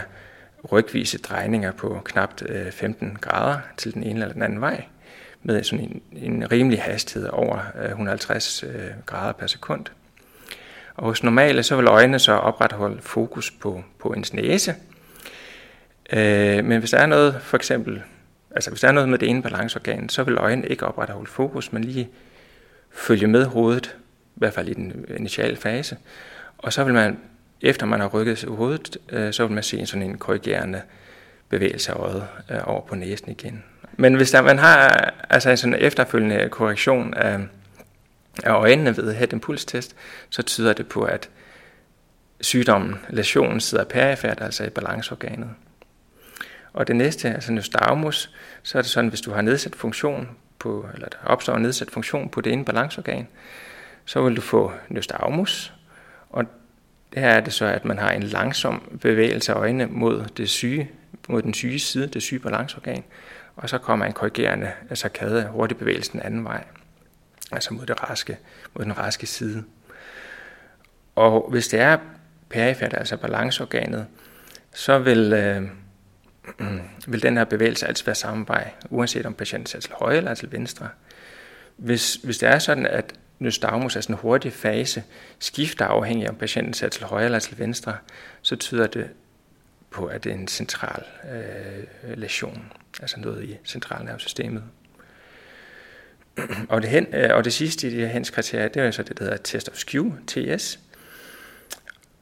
rygvise 0.71 1.17
drejninger 1.17 1.71
på 1.71 2.01
knap 2.05 2.41
15 2.71 3.07
øh, 3.07 3.15
grader 3.15 3.57
til 3.77 3.93
den 3.93 4.03
ene 4.03 4.21
eller 4.21 4.33
den 4.33 4.41
anden 4.41 4.61
vej 4.61 4.85
med 5.43 5.63
sådan 5.63 5.85
en, 5.85 6.01
en 6.11 6.51
rimelig 6.51 6.81
hastighed 6.81 7.29
over 7.29 7.59
øh, 7.83 7.89
150 7.89 8.63
øh, 8.63 8.71
grader 9.05 9.33
per 9.33 9.47
sekund. 9.47 9.85
Og 10.95 11.05
hos 11.05 11.23
normale, 11.23 11.63
så 11.63 11.75
vil 11.75 11.87
øjnene 11.87 12.19
så 12.19 12.31
opretholde 12.31 13.01
fokus 13.01 13.51
på, 13.51 13.83
på 13.99 14.09
ens 14.09 14.33
næse. 14.33 14.75
Øh, 16.13 16.65
men 16.65 16.79
hvis 16.79 16.91
der 16.91 16.97
er 16.97 17.05
noget, 17.05 17.35
for 17.41 17.57
eksempel, 17.57 18.01
altså 18.51 18.69
hvis 18.69 18.81
der 18.81 18.87
er 18.87 18.91
noget 18.91 19.09
med 19.09 19.17
det 19.17 19.29
ene 19.29 19.41
balanceorgan, 19.41 20.09
så 20.09 20.23
vil 20.23 20.37
øjnene 20.37 20.67
ikke 20.67 20.85
opretholde 20.85 21.31
fokus, 21.31 21.73
men 21.73 21.83
lige 21.83 22.09
følge 22.95 23.27
med 23.27 23.45
hovedet, 23.45 23.95
i 24.35 24.39
hvert 24.39 24.53
fald 24.53 24.69
i 24.69 24.73
den 24.73 25.05
initiale 25.17 25.55
fase. 25.55 25.97
Og 26.57 26.73
så 26.73 26.83
vil 26.83 26.93
man, 26.93 27.19
efter 27.61 27.85
man 27.85 27.99
har 27.99 28.07
rykket 28.07 28.43
hovedet, 28.43 28.97
øh, 29.09 29.33
så 29.33 29.45
vil 29.45 29.53
man 29.53 29.63
se 29.63 29.77
en 29.77 29.85
sådan 29.85 30.09
en 30.09 30.17
korrigerende 30.17 30.81
bevægelse 31.49 31.91
af 31.91 31.95
øjet 31.95 32.27
øh, 32.51 32.59
over 32.63 32.81
på 32.81 32.95
næsen 32.95 33.31
igen. 33.31 33.63
Men 33.97 34.13
hvis 34.13 34.31
der, 34.31 34.41
man 34.41 34.57
har 34.57 35.13
altså 35.29 35.49
en 35.49 35.57
sådan 35.57 35.79
efterfølgende 35.79 36.49
korrektion 36.49 37.13
af, 37.13 37.39
af 38.43 38.51
øjnene 38.53 38.97
ved 38.97 39.13
head 39.13 39.33
impulstest, 39.33 39.95
så 40.29 40.41
tyder 40.41 40.73
det 40.73 40.87
på, 40.87 41.03
at 41.03 41.29
sygdommen, 42.41 42.95
lesionen 43.09 43.59
sidder 43.59 43.83
perifært, 43.83 44.41
altså 44.41 44.63
i 44.63 44.69
balanceorganet. 44.69 45.49
Og 46.73 46.87
det 46.87 46.95
næste, 46.95 47.29
altså 47.29 47.51
nystagmus, 47.51 48.31
så 48.63 48.77
er 48.77 48.81
det 48.81 48.91
sådan, 48.91 49.09
hvis 49.09 49.21
du 49.21 49.31
har 49.31 49.41
nedsat 49.41 49.75
funktion 49.75 50.29
på, 50.59 50.85
eller 50.93 51.07
der 51.09 51.17
opstår 51.25 51.55
en 51.55 51.61
nedsat 51.61 51.91
funktion 51.91 52.29
på 52.29 52.41
det 52.41 52.53
ene 52.53 52.65
balanceorgan, 52.65 53.27
så 54.05 54.21
vil 54.21 54.35
du 54.35 54.41
få 54.41 54.71
nystagmus, 54.89 55.73
og 56.29 56.45
her 57.13 57.29
er 57.29 57.41
det 57.41 57.53
så, 57.53 57.65
at 57.65 57.85
man 57.85 57.97
har 57.97 58.11
en 58.11 58.23
langsom 58.23 58.97
bevægelse 59.01 59.53
af 59.53 59.57
øjnene 59.57 59.85
mod, 59.85 60.25
det 60.37 60.49
syge, 60.49 60.91
mod 61.29 61.41
den 61.41 61.53
syge 61.53 61.79
side, 61.79 62.07
det 62.07 62.21
syge 62.21 62.39
balanceorgan, 62.39 63.03
og 63.55 63.69
så 63.69 63.77
kommer 63.77 64.05
en 64.05 64.13
korrigerende 64.13 64.71
sarkade 64.93 65.47
hurtig 65.47 65.77
bevægelse 65.77 66.11
den 66.11 66.19
anden 66.19 66.43
vej, 66.43 66.63
altså 67.51 67.73
mod, 67.73 67.85
det 67.85 68.09
raske, 68.09 68.37
mod 68.73 68.85
den 68.85 68.97
raske 68.97 69.25
side. 69.27 69.63
Og 71.15 71.47
hvis 71.49 71.67
det 71.67 71.79
er 71.79 71.97
perifert, 72.49 72.93
altså 72.93 73.17
balanceorganet, 73.17 74.07
så 74.73 74.99
vil, 74.99 75.33
øh, 75.33 75.67
Mm. 76.59 76.79
vil 77.07 77.23
den 77.23 77.37
her 77.37 77.43
bevægelse 77.43 77.87
altid 77.87 78.05
være 78.05 78.15
samme 78.15 78.47
vej, 78.47 78.71
uanset 78.89 79.25
om 79.25 79.33
patienten 79.33 79.77
er 79.77 79.81
til 79.81 79.91
højre 79.93 80.17
eller 80.17 80.33
til 80.33 80.51
venstre. 80.51 80.89
Hvis, 81.77 82.15
hvis 82.15 82.37
det 82.37 82.49
er 82.49 82.59
sådan, 82.59 82.85
at 82.85 83.13
nystagmus 83.39 83.95
er 83.95 84.01
sådan 84.01 84.15
en 84.15 84.19
hurtig 84.19 84.53
fase, 84.53 85.03
skifter 85.39 85.85
afhængig 85.85 86.29
om 86.29 86.35
patienten 86.35 86.73
ser 86.73 86.89
til 86.89 87.05
højre 87.05 87.25
eller 87.25 87.39
til 87.39 87.59
venstre, 87.59 87.97
så 88.41 88.55
tyder 88.55 88.87
det 88.87 89.09
på, 89.89 90.05
at 90.05 90.23
det 90.23 90.29
er 90.29 90.35
en 90.35 90.47
central 90.47 91.03
øh, 91.31 92.17
lesion, 92.17 92.71
altså 93.01 93.19
noget 93.19 93.43
i 93.43 93.57
centralnervesystemet. 93.65 94.63
Og 96.69 96.81
det, 96.81 96.89
hen, 96.89 97.07
øh, 97.13 97.35
og 97.35 97.43
det 97.43 97.53
sidste 97.53 97.87
i 97.87 97.91
de 97.91 97.99
her 97.99 98.07
henskriterier, 98.07 98.67
det 98.67 98.81
er 98.81 98.91
så 98.91 99.03
det, 99.03 99.19
der 99.19 99.23
hedder 99.23 99.37
Test 99.37 99.69
of 99.69 99.75
Skew, 99.75 100.13
TS. 100.27 100.79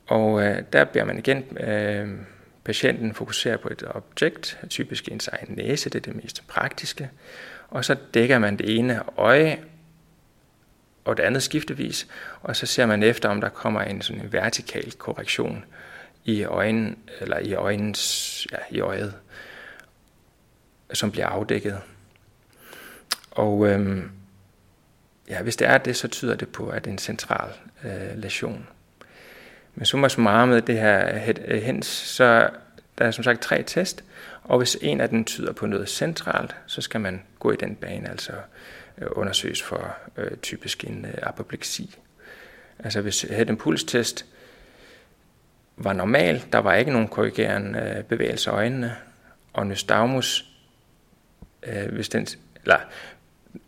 Og 0.08 0.44
øh, 0.44 0.64
der 0.74 0.84
beder 0.84 1.06
man 1.06 1.18
igen 1.18 1.58
øh, 1.58 2.10
patienten 2.64 3.14
fokuserer 3.14 3.58
på 3.58 3.70
et 3.70 3.84
objekt, 3.90 4.60
typisk 4.70 5.08
ens 5.08 5.28
egen 5.28 5.56
næse, 5.56 5.90
det 5.90 5.96
er 6.08 6.14
det 6.14 6.24
mest 6.24 6.48
praktiske. 6.48 7.10
Og 7.70 7.86
så 7.86 7.96
dækker 8.14 8.40
man 8.40 8.58
det 8.58 8.78
ene 8.78 9.02
øje 9.18 9.64
og 11.06 11.18
det 11.18 11.24
andet 11.24 11.44
skiftevis, 11.44 12.08
og 12.42 12.56
så 12.56 12.66
ser 12.66 12.86
man 12.86 13.04
efter, 13.04 13.30
om 13.30 13.42
der 13.42 13.50
kommer 13.50 13.82
en 13.82 14.02
sådan 14.02 14.22
en 14.22 14.34
vertikal 14.34 14.92
korrektion 14.92 15.66
i 16.26 16.44
øjnen, 16.44 16.98
eller 17.22 17.40
i 17.40 17.54
øjnens, 17.54 18.48
ja, 18.52 18.58
i 18.70 18.80
øjet. 18.80 19.14
som 20.94 21.12
bliver 21.12 21.28
afdækket. 21.28 21.82
Og 23.32 23.68
øhm, 23.68 24.12
ja, 25.30 25.42
hvis 25.42 25.56
det 25.56 25.68
er 25.68 25.78
det, 25.78 25.96
så 25.96 26.08
tyder 26.08 26.36
det 26.36 26.50
på, 26.50 26.70
at 26.70 26.84
det 26.84 26.90
er 26.90 26.94
en 26.94 26.98
central 26.98 27.50
øh, 27.84 28.18
lesion. 28.18 28.68
Men 29.76 29.86
summa 29.86 30.10
summarum 30.10 30.50
med 30.50 30.62
det 30.62 30.80
her 30.80 31.20
øh, 31.48 31.62
hens, 31.62 31.86
så 31.86 32.50
der 32.98 33.06
er 33.06 33.12
som 33.12 33.24
sagt 33.24 33.42
tre 33.42 33.64
test, 33.64 34.04
og 34.44 34.58
hvis 34.58 34.78
en 34.82 35.02
af 35.02 35.10
dem 35.10 35.26
tyder 35.26 35.54
på 35.54 35.66
noget 35.66 35.90
centralt, 35.90 36.56
så 36.66 36.82
skal 36.82 37.02
man 37.02 37.22
gå 37.40 37.52
i 37.52 37.56
den 37.56 37.76
bane, 37.76 38.10
altså 38.10 38.32
øh, 38.98 39.08
undersøges 39.12 39.62
for 39.62 39.96
øh, 40.18 40.38
typisk 40.38 40.84
en 40.84 41.06
øh, 41.06 41.14
apopleksi. 41.24 41.96
Altså 42.80 43.02
hvis 43.02 43.22
head 43.22 43.50
impuls 43.50 43.84
test 43.84 44.26
var 45.78 45.94
normal, 45.94 46.44
der 46.52 46.60
var 46.60 46.76
ikke 46.76 46.92
nogen 46.92 47.08
korrigerende 47.08 47.96
øh, 47.98 48.04
bevægelse 48.04 48.50
af 48.50 48.54
øjnene, 48.54 48.96
og 49.54 49.68
nystagmus, 49.68 50.46
øh, 51.64 51.94
hvis, 51.94 52.10
den, 52.10 52.28
eller, 52.64 52.78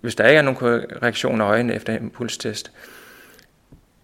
hvis 0.02 0.16
der 0.16 0.28
ikke 0.28 0.38
er 0.38 0.42
nogen 0.42 0.86
reaktion 1.04 1.42
af 1.42 1.46
øjnene 1.46 1.76
efter 1.76 1.98
impulstest, 1.98 2.72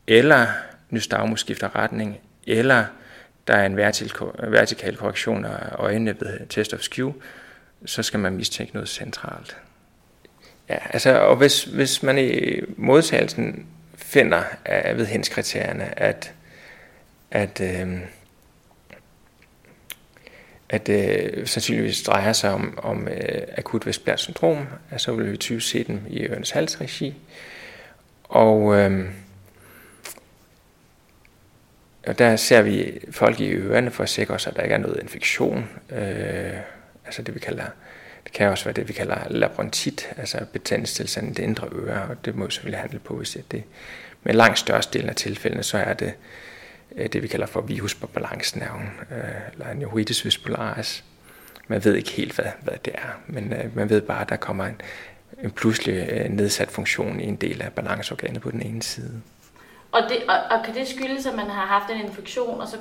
eller 0.07 0.47
nystagmus 0.91 1.39
skifter 1.39 1.75
retning, 1.75 2.17
eller 2.47 2.85
der 3.47 3.53
er 3.53 3.65
en 3.65 3.77
vertikal 4.51 4.95
korrektion 4.95 5.45
af 5.45 5.75
øjnene 5.75 6.15
ved 6.19 6.39
test 6.49 6.73
of 6.73 6.81
skew, 6.81 7.13
så 7.85 8.03
skal 8.03 8.19
man 8.19 8.33
mistænke 8.33 8.73
noget 8.73 8.89
centralt. 8.89 9.57
Ja, 10.69 10.77
altså, 10.89 11.19
og 11.19 11.35
hvis, 11.35 11.63
hvis 11.63 12.03
man 12.03 12.17
i 12.17 12.61
modtagelsen 12.77 13.65
finder 13.95 14.43
af, 14.65 14.97
ved 14.97 15.05
henskriterierne, 15.05 15.99
at, 15.99 16.33
at, 17.31 17.61
øh, 17.61 17.99
at 20.69 20.89
øh, 20.89 21.47
sandsynligvis 21.47 22.03
drejer 22.03 22.33
sig 22.33 22.51
om, 22.53 22.79
om 22.83 23.07
øh, 23.07 23.41
akut 23.57 23.85
vestblært 23.85 24.19
syndrom, 24.19 24.67
så 24.97 25.13
vil 25.13 25.31
vi 25.31 25.37
typisk 25.37 25.69
se 25.69 25.83
dem 25.83 26.01
i 26.09 26.23
ørens 26.23 26.51
halsregi. 26.51 27.15
Og 28.23 28.75
øh, 28.75 29.09
og 32.07 32.19
der 32.19 32.35
ser 32.35 32.61
vi 32.61 32.99
folk 33.11 33.39
i 33.39 33.53
ørerne 33.53 33.91
for 33.91 34.03
at 34.03 34.09
sikre 34.09 34.33
os, 34.33 34.47
at 34.47 34.55
der 34.55 34.61
ikke 34.61 34.75
er 34.75 34.79
noget 34.79 34.99
infektion. 35.01 35.69
Øh, 35.89 36.57
altså 37.05 37.21
det 37.21 37.35
vi 37.35 37.39
kalder, 37.39 37.65
det 38.23 38.33
kan 38.33 38.49
også 38.49 38.65
være 38.65 38.73
det, 38.73 38.87
vi 38.87 38.93
kalder 38.93 39.17
labrontit, 39.29 40.09
altså 40.17 40.45
betændelsestilstand 40.53 41.27
i 41.27 41.33
det 41.33 41.43
indre 41.43 41.67
øre, 41.71 42.01
og 42.09 42.25
det 42.25 42.35
må 42.35 42.45
vi 42.45 42.51
selvfølgelig 42.51 42.79
handle 42.79 42.99
på, 42.99 43.15
hvis 43.15 43.37
det 43.51 43.63
Men 44.23 44.35
langt 44.35 44.59
størstedelen 44.59 45.09
af 45.09 45.15
tilfældene, 45.15 45.63
så 45.63 45.77
er 45.77 45.93
det 45.93 46.13
øh, 46.95 47.07
det, 47.07 47.23
vi 47.23 47.27
kalder 47.27 47.45
for 47.45 47.61
virus 47.61 47.95
på 47.95 48.07
balancenerven, 48.07 48.89
øh, 49.11 49.17
eller 49.53 49.73
neuritis 49.73 50.25
vespularis. 50.25 51.03
Man 51.67 51.85
ved 51.85 51.95
ikke 51.95 52.11
helt, 52.11 52.35
hvad, 52.35 52.51
hvad 52.61 52.73
det 52.85 52.93
er, 52.95 53.21
men 53.27 53.53
øh, 53.53 53.75
man 53.75 53.89
ved 53.89 54.01
bare, 54.01 54.21
at 54.21 54.29
der 54.29 54.35
kommer 54.35 54.65
en, 54.65 54.81
en 55.43 55.51
pludselig 55.51 56.09
øh, 56.11 56.29
nedsat 56.29 56.71
funktion 56.71 57.19
i 57.19 57.23
en 57.23 57.35
del 57.35 57.61
af 57.61 57.73
balanceorganet 57.73 58.41
på 58.41 58.51
den 58.51 58.61
ene 58.61 58.83
side. 58.83 59.21
Og, 59.91 60.01
det, 60.09 60.17
og, 60.27 60.57
og 60.57 60.65
kan 60.65 60.75
det 60.75 60.87
skyldes, 60.87 61.25
at 61.25 61.35
man 61.35 61.49
har 61.49 61.65
haft 61.65 61.91
en 61.91 62.05
infektion, 62.05 62.61
og 62.61 62.67
så... 62.67 62.77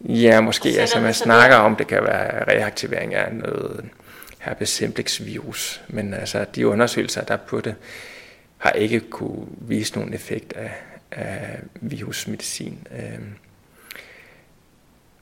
Ja, 0.00 0.40
måske. 0.40 0.68
Altså, 0.68 1.00
man 1.00 1.14
snakker 1.14 1.56
der. 1.56 1.64
om, 1.64 1.76
det 1.76 1.86
kan 1.86 2.02
være 2.02 2.44
reaktivering 2.44 3.14
af 3.14 3.34
noget 3.34 3.84
herpes 4.38 4.68
simplex 4.68 5.20
virus. 5.24 5.82
Men 5.88 6.14
altså, 6.14 6.46
de 6.54 6.68
undersøgelser, 6.68 7.24
der 7.24 7.36
på 7.36 7.60
det, 7.60 7.74
har 8.58 8.70
ikke 8.70 9.00
kunne 9.00 9.46
vise 9.60 9.94
nogen 9.94 10.14
effekt 10.14 10.52
af, 10.52 10.72
af 11.10 11.58
virusmedicin. 11.74 12.86
Øhm, 12.90 13.34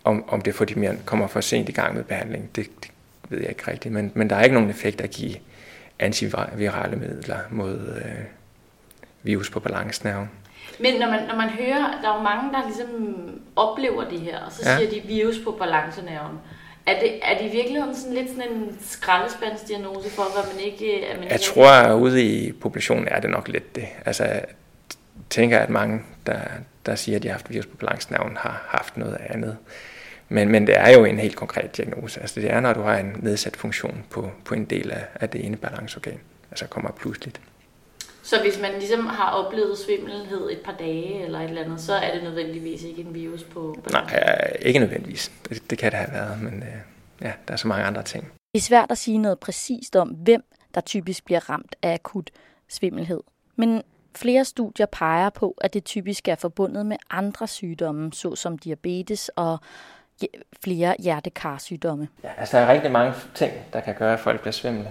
om, 0.05 0.29
om 0.29 0.41
det 0.41 0.51
er 0.51 0.55
fordi, 0.55 0.75
man 0.75 1.01
kommer 1.05 1.27
for 1.27 1.41
sent 1.41 1.69
i 1.69 1.73
gang 1.73 1.95
med 1.95 2.05
behandling, 2.05 2.51
det, 2.57 2.67
det 2.83 2.91
ved 3.29 3.41
jeg 3.41 3.49
ikke 3.49 3.71
rigtigt. 3.71 3.95
Men, 3.95 4.13
men 4.15 4.31
der 4.31 4.37
er 4.37 4.43
ikke 4.43 4.55
nogen 4.55 4.71
effekt 4.71 5.01
at 5.01 5.11
give 5.11 5.35
antivirale 5.99 6.97
midler 6.97 7.39
mod 7.51 8.03
øh, 8.05 8.25
virus 9.23 9.51
på 9.51 9.61
balancnerven. 9.61 10.31
Men 10.81 11.01
når 11.01 11.11
man, 11.11 11.27
når 11.29 11.37
man 11.37 11.49
hører, 11.49 12.01
der 12.03 12.11
er 12.11 12.17
jo 12.17 12.23
mange, 12.23 12.53
der 12.53 12.67
ligesom 12.67 12.89
oplever 13.57 14.09
det 14.09 14.21
her, 14.21 14.39
og 14.39 14.53
så 14.53 14.71
ja. 14.71 14.77
siger 14.79 14.91
de 14.91 15.07
virus 15.07 15.35
på 15.45 15.51
balancenerven. 15.51 16.39
Er 16.87 17.01
det, 17.01 17.21
er 17.23 17.39
det 17.39 17.47
i 17.47 17.57
virkeligheden 17.57 17.97
sådan 17.97 18.15
lidt 18.15 18.29
sådan 18.29 18.53
en 18.53 18.79
skraldespandsdiagnose 18.81 20.11
for, 20.11 20.23
hvad 20.23 20.55
man 20.55 20.65
ikke... 20.65 21.07
At 21.07 21.17
man 21.17 21.25
jeg 21.25 21.33
ikke 21.33 21.45
tror, 21.45 21.71
at 21.71 21.95
ude 21.95 22.25
i 22.25 22.53
populationen 22.53 23.09
er 23.09 23.21
det 23.21 23.31
nok 23.31 23.49
lidt 23.49 23.77
det. 23.77 23.85
Altså, 24.05 24.25
jeg 24.25 24.45
tænker, 25.31 25.59
at 25.59 25.71
mange, 25.71 26.03
der, 26.27 26.41
der 26.87 26.95
siger, 26.95 27.17
at 27.17 27.23
de 27.23 27.29
har 27.29 27.33
haft 27.33 27.51
virus 27.51 27.67
på 27.67 27.77
balancenerven, 27.77 28.37
har 28.37 28.67
haft 28.69 28.97
noget 28.97 29.19
andet. 29.29 29.57
Men, 30.29 30.49
men 30.49 30.67
det 30.67 30.77
er 30.79 30.91
jo 30.91 31.05
en 31.05 31.19
helt 31.19 31.37
konkret 31.37 31.77
diagnose. 31.77 32.21
Altså, 32.21 32.41
det 32.41 32.53
er, 32.53 32.61
når 32.61 32.73
du 32.73 32.83
har 32.83 32.97
en 32.97 33.17
nedsat 33.19 33.57
funktion 33.57 34.05
på, 34.11 34.31
på 34.45 34.55
en 34.55 34.65
del 34.65 34.91
af, 34.91 35.05
af 35.15 35.29
det 35.29 35.45
ene 35.45 35.57
balanceorgan. 35.57 36.21
Altså 36.51 36.67
kommer 36.67 36.91
pludseligt. 36.91 37.41
Så 38.27 38.41
hvis 38.43 38.61
man 38.61 38.73
ligesom 38.79 39.07
har 39.07 39.31
oplevet 39.31 39.79
svimmelhed 39.79 40.51
et 40.51 40.61
par 40.65 40.73
dage 40.73 41.25
eller 41.25 41.41
et 41.41 41.49
eller 41.49 41.65
andet, 41.65 41.81
så 41.81 41.95
er 41.95 42.15
det 42.15 42.23
nødvendigvis 42.23 42.83
ikke 42.83 43.03
en 43.03 43.15
virus 43.15 43.45
på 43.45 43.77
Nej, 43.93 44.57
ikke 44.61 44.79
nødvendigvis. 44.79 45.33
Det, 45.49 45.71
det 45.71 45.79
kan 45.79 45.93
det 45.93 45.99
have 45.99 46.13
været, 46.13 46.43
men 46.43 46.63
øh, 46.63 46.69
ja, 47.23 47.33
der 47.49 47.53
er 47.53 47.57
så 47.57 47.69
mange 47.69 47.85
andre 47.85 48.03
ting. 48.03 48.25
Det 48.25 48.61
er 48.61 48.63
svært 48.63 48.91
at 48.91 48.99
sige 48.99 49.19
noget 49.19 49.39
præcist 49.39 49.97
om, 49.97 50.09
hvem 50.09 50.45
der 50.75 50.81
typisk 50.81 51.25
bliver 51.25 51.51
ramt 51.51 51.77
af 51.83 51.95
akut 51.95 52.31
svimmelhed. 52.69 53.21
Men 53.57 53.83
flere 54.17 54.45
studier 54.45 54.87
peger 54.87 55.31
på, 55.31 55.55
at 55.61 55.75
det 55.75 55.85
typisk 55.85 56.29
er 56.29 56.35
forbundet 56.35 56.87
med 56.87 56.97
andre 57.11 57.47
sygdomme, 57.47 58.13
såsom 58.13 58.59
diabetes 58.59 59.31
og 59.37 59.59
flere 60.65 60.95
hjertekarsygdomme. 60.99 62.09
Ja, 62.25 62.29
altså 62.37 62.57
der 62.57 62.63
er 62.63 62.73
rigtig 62.73 62.91
mange 62.91 63.15
ting, 63.35 63.53
der 63.73 63.81
kan 63.81 63.95
gøre, 63.95 64.13
at 64.13 64.21
folk 64.21 64.41
bliver 64.41 64.53
svimle. 64.53 64.89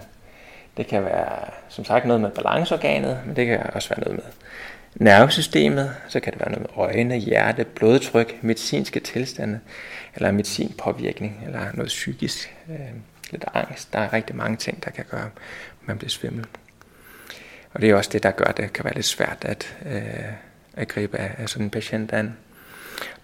Det 0.77 0.87
kan 0.87 1.05
være, 1.05 1.51
som 1.69 1.85
sagt, 1.85 2.05
noget 2.05 2.21
med 2.21 2.31
balanceorganet, 2.31 3.19
men 3.25 3.35
det 3.35 3.45
kan 3.45 3.59
også 3.73 3.89
være 3.89 3.99
noget 3.99 4.15
med 4.15 4.25
nervesystemet, 4.95 5.95
så 6.07 6.19
kan 6.19 6.33
det 6.33 6.39
være 6.39 6.51
noget 6.51 6.61
med 6.61 6.83
øjne, 6.83 7.15
hjerte, 7.15 7.65
blodtryk, 7.65 8.43
medicinske 8.43 8.99
tilstande, 8.99 9.59
eller 10.15 10.31
medicinpåvirkning, 10.31 11.43
eller 11.45 11.61
noget 11.73 11.87
psykisk, 11.87 12.55
øh, 12.69 12.79
lidt 13.31 13.45
angst. 13.53 13.93
Der 13.93 13.99
er 13.99 14.13
rigtig 14.13 14.35
mange 14.35 14.57
ting, 14.57 14.83
der 14.83 14.91
kan 14.91 15.05
gøre, 15.11 15.25
at 15.25 15.87
man 15.87 15.97
bliver 15.97 16.09
svimmel. 16.09 16.45
Og 17.73 17.81
det 17.81 17.89
er 17.89 17.95
også 17.95 18.09
det, 18.13 18.23
der 18.23 18.31
gør, 18.31 18.45
at 18.45 18.57
det 18.57 18.73
kan 18.73 18.85
være 18.85 18.95
lidt 18.95 19.05
svært 19.05 19.37
at, 19.41 19.77
øh, 19.85 20.01
at 20.73 20.87
gribe 20.87 21.17
af, 21.17 21.31
af 21.37 21.49
sådan 21.49 21.65
en 21.65 21.69
patient 21.69 22.13
an. 22.13 22.37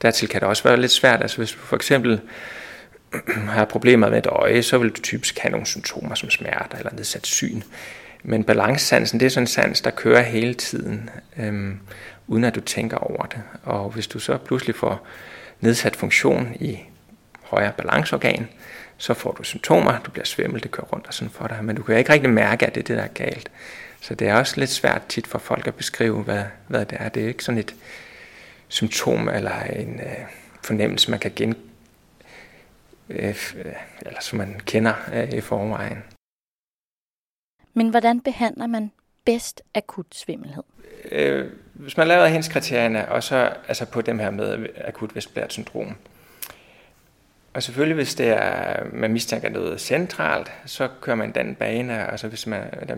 Dertil 0.02 0.30
kan 0.30 0.42
det 0.42 0.50
også 0.50 0.64
være 0.64 0.82
lidt 0.82 0.92
svært, 0.92 1.22
altså 1.22 1.38
hvis 1.38 1.52
du 1.52 1.58
for 1.58 1.76
eksempel 1.76 2.22
har 3.56 3.66
problemer 3.66 4.10
med 4.10 4.18
et 4.18 4.28
øje, 4.28 4.64
så 4.64 4.78
vil 4.78 4.90
du 4.90 5.02
typisk 5.02 5.40
have 5.40 5.52
nogle 5.52 5.66
symptomer 5.66 6.16
som 6.16 6.30
smerter 6.30 6.78
eller 6.78 6.94
nedsat 6.94 7.26
syn. 7.28 7.62
Men 8.24 8.44
balancesansen, 8.44 9.20
det 9.20 9.26
er 9.26 9.30
sådan 9.30 9.44
en 9.44 9.48
sans, 9.48 9.82
der 9.82 9.90
kører 9.90 10.22
hele 10.22 10.54
tiden, 10.54 11.10
øhm, 11.38 11.80
uden 12.28 12.44
at 12.44 12.56
du 12.56 12.62
tænker 12.62 12.98
over 12.98 13.26
det. 13.26 13.42
Og 13.64 13.90
hvis 13.90 14.08
du 14.08 14.20
så 14.20 14.38
pludselig 14.38 14.76
får 14.76 15.08
nedsat 15.60 15.96
funktion 15.96 16.56
i 16.60 16.80
højre 17.44 17.72
balanceorgan, 17.78 18.48
så 18.98 19.14
får 19.14 19.32
du 19.32 19.44
symptomer, 19.44 20.00
du 20.00 20.12
bliver 20.12 20.26
svimmel, 20.26 20.64
det 20.64 20.72
kører 20.72 20.88
rundt 20.88 21.08
og 21.08 21.14
sådan 21.14 21.32
for 21.32 21.48
dig, 21.48 21.60
men 21.64 21.76
du 21.76 21.84
kan 21.84 21.98
ikke 21.98 22.14
rigtig 22.14 22.30
mærke, 22.30 22.68
at 22.68 22.76
det 22.76 22.82
er 22.82 22.86
det, 22.86 22.98
der 22.98 23.04
er 23.04 23.08
galt. 23.08 23.52
Så 24.02 24.16
det 24.16 24.28
er 24.28 24.36
også 24.36 24.54
lidt 24.58 24.70
svært 24.70 25.02
tit 25.10 25.28
for 25.28 25.40
folk 25.40 25.68
at 25.68 25.76
beskrive, 25.76 26.24
hvad, 26.24 26.44
hvad 26.68 26.86
det 26.86 26.98
er. 27.02 27.10
Det 27.10 27.24
er 27.24 27.28
ikke 27.28 27.44
sådan 27.44 27.60
et 27.60 27.76
symptom 28.68 29.30
eller 29.30 29.64
en 29.64 30.00
øh, 30.00 30.26
fornemmelse, 30.64 31.12
man 31.12 31.20
kan 31.20 31.32
genkende 31.36 31.71
øh, 33.12 33.76
eller 34.06 34.22
som 34.22 34.38
man 34.38 34.62
kender 34.66 34.94
øh, 35.14 35.34
i 35.34 35.42
forvejen. 35.42 36.04
Men 37.74 37.90
hvordan 37.90 38.22
behandler 38.22 38.68
man 38.68 38.92
bedst 39.26 39.62
akut 39.76 40.16
svimmelhed? 40.16 40.64
Øh, 41.12 41.52
hvis 41.74 41.98
man 41.98 42.08
laver 42.08 42.26
henskriterierne, 42.26 43.12
og 43.12 43.24
så 43.24 43.54
altså 43.68 43.86
på 43.86 44.02
dem 44.02 44.20
her 44.20 44.30
med 44.30 44.68
akut 44.86 45.16
vestblært 45.16 45.54
syndrom, 45.54 45.96
og 47.54 47.64
selvfølgelig, 47.64 47.96
hvis 47.96 48.16
det 48.16 48.28
er, 48.28 48.84
man 48.94 49.14
mistænker 49.14 49.50
noget 49.50 49.82
centralt, 49.82 50.52
så 50.66 50.90
kører 51.02 51.16
man 51.16 51.32
den 51.32 51.56
bane, 51.56 52.10
og 52.10 52.20
så 52.20 52.28
hvis 52.28 52.48
man 52.48 52.88
der 52.88 52.96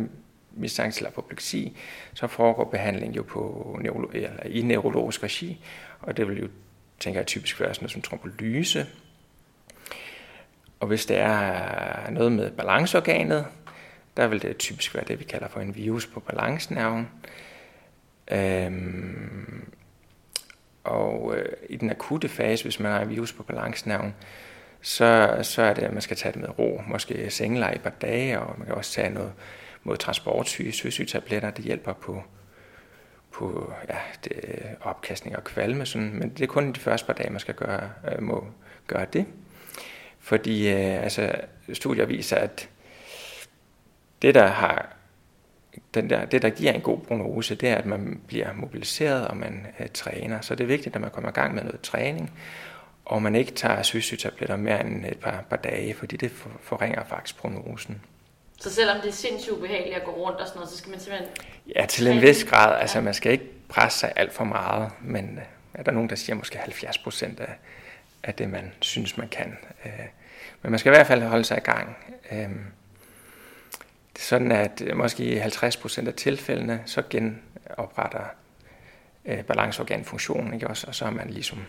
mistanke 0.52 0.96
til 0.96 1.06
apopleksi, 1.06 1.78
så 2.14 2.28
foregår 2.28 2.64
behandling 2.64 3.16
jo 3.16 3.24
på 3.24 3.78
neuro, 3.82 4.10
eller 4.14 4.44
i 4.46 4.62
neurologisk 4.62 5.24
regi, 5.24 5.66
og 6.00 6.18
det 6.18 6.28
vil 6.28 6.40
jo, 6.40 6.48
tænker 7.00 7.20
jeg, 7.20 7.28
typisk 7.28 7.60
være 7.60 7.74
sådan 7.74 7.84
noget 7.84 7.92
som 7.92 8.02
trombolyse, 8.02 8.86
og 10.84 10.88
hvis 10.88 11.06
det 11.06 11.18
er 11.18 12.10
noget 12.12 12.32
med 12.32 12.52
balanceorganet, 12.52 13.46
der 14.18 14.28
vil 14.28 14.42
det 14.42 14.58
typisk 14.58 14.96
være 14.96 15.04
det, 15.08 15.20
vi 15.20 15.24
kalder 15.24 15.48
for 15.48 15.60
en 15.60 15.76
virus 15.76 16.08
på 16.08 16.20
balancenerven. 16.20 17.10
Øhm, 18.32 19.72
og 20.84 21.36
øh, 21.38 21.46
i 21.70 21.76
den 21.76 21.90
akutte 21.90 22.30
fase, 22.30 22.64
hvis 22.64 22.80
man 22.80 22.92
har 22.92 23.02
en 23.02 23.10
virus 23.10 23.34
på 23.34 23.44
balancenerven, 23.44 24.16
så, 24.82 25.40
så 25.42 25.62
er 25.62 25.74
det, 25.74 25.82
at 25.82 25.94
man 25.94 26.02
skal 26.02 26.18
tage 26.18 26.32
det 26.32 26.42
med 26.42 26.60
ro. 26.60 26.82
Måske 26.88 27.30
sengeleje 27.30 27.76
et 27.76 27.82
par 27.82 27.94
dage, 28.02 28.40
og 28.40 28.56
man 28.58 28.68
kan 28.68 28.76
også 28.76 28.92
tage 28.92 29.10
noget 29.10 29.32
mod 29.84 29.98
transportsyge, 29.98 30.72
søsygetabletter, 30.72 31.50
det 31.50 31.66
hjælper 31.66 31.94
på, 31.94 32.24
på 33.32 33.74
ja, 33.90 33.98
det, 34.24 34.60
opkastning 34.82 35.36
og 35.36 35.44
kvalme. 35.44 35.86
Sådan. 35.86 36.14
Men 36.14 36.30
det 36.30 36.42
er 36.42 36.48
kun 36.48 36.72
de 36.72 36.80
første 36.80 37.08
par 37.08 37.14
dage, 37.14 37.30
man 37.30 37.40
skal 37.40 37.56
gøre, 37.56 37.90
øh, 38.12 38.24
må 38.24 38.48
gøre 38.88 39.06
det. 39.14 39.26
Fordi 40.24 40.70
øh, 40.70 41.04
altså, 41.04 41.32
studier 41.74 42.06
viser, 42.06 42.36
at 42.36 42.70
det, 44.22 44.36
der 44.36 44.48
har 44.48 44.96
den 45.94 46.10
der, 46.10 46.26
det, 46.26 46.42
der 46.42 46.50
giver 46.50 46.72
en 46.72 46.82
god 46.82 47.00
prognose, 47.00 47.56
det 47.56 47.70
er, 47.70 47.76
at 47.76 47.86
man 47.86 48.22
bliver 48.28 48.54
mobiliseret, 48.54 49.28
og 49.28 49.38
man 49.38 49.68
uh, 49.80 49.86
træner. 49.94 50.42
Så 50.42 50.56
det 50.56 50.64
er 50.64 50.68
vigtigt, 50.68 50.96
at 50.96 51.02
man 51.02 51.12
kommer 51.12 51.30
i 51.30 51.34
gang 51.34 51.56
med 51.56 51.64
noget 51.64 51.82
træning, 51.82 52.32
og 53.06 53.22
man 53.22 53.36
ikke 53.36 53.52
tager 53.52 53.84
sygesygetabletter 53.84 54.56
mere 54.56 54.86
end 54.86 55.06
et 55.06 55.18
par, 55.18 55.44
par 55.50 55.58
dage, 55.58 55.94
fordi 55.94 56.18
det 56.18 56.32
forringer 56.62 57.04
faktisk 57.04 57.38
prognosen. 57.38 58.02
Så 58.60 58.74
selvom 58.74 58.98
det 59.02 59.08
er 59.08 59.14
sindssygt 59.14 59.56
ubehageligt 59.56 59.96
at 59.96 60.04
gå 60.04 60.12
rundt 60.12 60.40
og 60.40 60.48
sådan 60.48 60.58
noget, 60.58 60.72
så 60.72 60.78
skal 60.78 60.90
man 60.90 61.00
simpelthen... 61.00 61.30
Ja, 61.76 61.86
til 61.86 62.08
en 62.08 62.22
vis 62.22 62.44
grad. 62.44 62.82
Altså, 62.82 63.02
man 63.02 63.14
skal 63.14 63.32
ikke 63.32 63.50
presse 63.70 64.00
sig 64.00 64.14
alt 64.16 64.34
for 64.34 64.44
meget, 64.44 64.92
men 65.02 65.38
øh, 65.38 65.44
er 65.74 65.84
der 65.84 65.92
nogen, 65.92 66.10
der 66.10 66.16
siger 66.16 66.36
måske 66.36 66.58
70 66.58 66.98
procent 66.98 67.40
af, 67.40 67.56
af 68.24 68.34
det, 68.34 68.50
man 68.50 68.74
synes, 68.80 69.18
man 69.18 69.28
kan. 69.28 69.58
Øh, 69.86 69.92
men 70.62 70.72
man 70.72 70.80
skal 70.80 70.90
i 70.90 70.96
hvert 70.96 71.08
fald 71.08 71.22
holde 71.22 71.44
sig 71.44 71.58
i 71.58 71.62
gang. 71.62 71.98
Øh, 72.32 72.50
det 74.14 74.20
er 74.20 74.24
sådan, 74.24 74.52
at 74.52 74.82
øh, 74.86 74.98
måske 74.98 75.24
i 75.24 75.40
50% 75.40 76.08
af 76.08 76.14
tilfældene, 76.14 76.84
så 76.86 77.04
genopretter 77.10 78.24
øh, 79.26 79.44
balanceorganfunktionen, 79.44 80.54
ikke 80.54 80.68
også? 80.68 80.88
og 80.88 80.96
så 80.96 81.06
er 81.06 81.12
man 81.12 81.30
ligesom, 81.30 81.66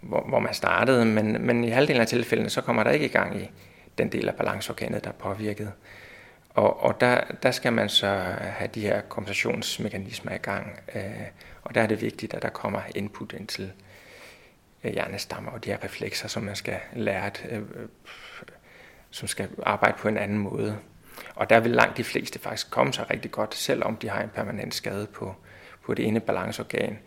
hvor, 0.00 0.20
hvor 0.28 0.38
man 0.38 0.54
startede, 0.54 1.04
men, 1.04 1.46
men 1.46 1.64
i 1.64 1.68
halvdelen 1.68 2.00
af 2.00 2.06
tilfældene, 2.06 2.50
så 2.50 2.60
kommer 2.60 2.82
der 2.82 2.90
ikke 2.90 3.06
i 3.06 3.08
gang 3.08 3.40
i 3.40 3.50
den 3.98 4.12
del 4.12 4.28
af 4.28 4.34
balanceorganet, 4.34 5.04
der 5.04 5.10
er 5.10 5.14
påvirket. 5.14 5.72
Og, 6.50 6.82
og 6.82 7.00
der, 7.00 7.20
der 7.42 7.50
skal 7.50 7.72
man 7.72 7.88
så 7.88 8.06
have 8.40 8.70
de 8.74 8.80
her 8.80 9.00
kompensationsmekanismer 9.00 10.32
i 10.32 10.38
gang. 10.38 10.80
Øh, 10.94 11.02
og 11.62 11.74
der 11.74 11.82
er 11.82 11.86
det 11.86 12.00
vigtigt, 12.00 12.34
at 12.34 12.42
der 12.42 12.48
kommer 12.48 12.80
input 12.94 13.32
ind 13.32 13.46
til 13.46 13.72
Øh, 14.84 14.92
hjernestammer 14.92 15.50
og 15.50 15.64
de 15.64 15.70
her 15.70 15.84
reflekser, 15.84 16.28
som 16.28 16.42
man 16.42 16.56
skal 16.56 16.78
lære, 16.92 17.30
øh, 17.50 17.58
øh, 17.58 17.88
som 19.10 19.28
skal 19.28 19.48
arbejde 19.62 19.98
på 19.98 20.08
en 20.08 20.16
anden 20.16 20.38
måde. 20.38 20.78
Og 21.34 21.50
der 21.50 21.60
vil 21.60 21.70
langt 21.70 21.96
de 21.96 22.04
fleste 22.04 22.38
faktisk 22.38 22.70
komme 22.70 22.92
sig 22.92 23.10
rigtig 23.10 23.30
godt, 23.30 23.54
selvom 23.54 23.96
de 23.96 24.08
har 24.08 24.22
en 24.22 24.28
permanent 24.28 24.74
skade 24.74 25.06
på, 25.06 25.34
på 25.84 25.94
det 25.94 26.06
ene 26.06 26.20
balanceorgan, 26.20 26.98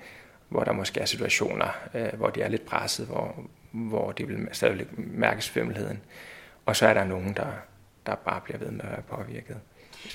hvor 0.50 0.64
der 0.64 0.72
måske 0.72 1.00
er 1.00 1.06
situationer, 1.06 1.80
øh, 1.94 2.14
hvor 2.14 2.30
de 2.30 2.42
er 2.42 2.48
lidt 2.48 2.66
presset, 2.66 3.08
hvor, 3.08 3.50
hvor 3.72 4.12
de 4.12 4.28
vil 4.28 4.48
stadigvæk 4.52 4.98
mærke 4.98 5.42
svimmelheden. 5.42 6.02
Og 6.66 6.76
så 6.76 6.88
er 6.88 6.94
der 6.94 7.04
nogen, 7.04 7.34
der, 7.34 7.52
der 8.06 8.16
bare 8.16 8.42
bliver 8.42 8.58
ved 8.58 8.72
med 8.72 8.82
at 8.82 8.92
være 8.92 9.02
påvirket. 9.02 9.58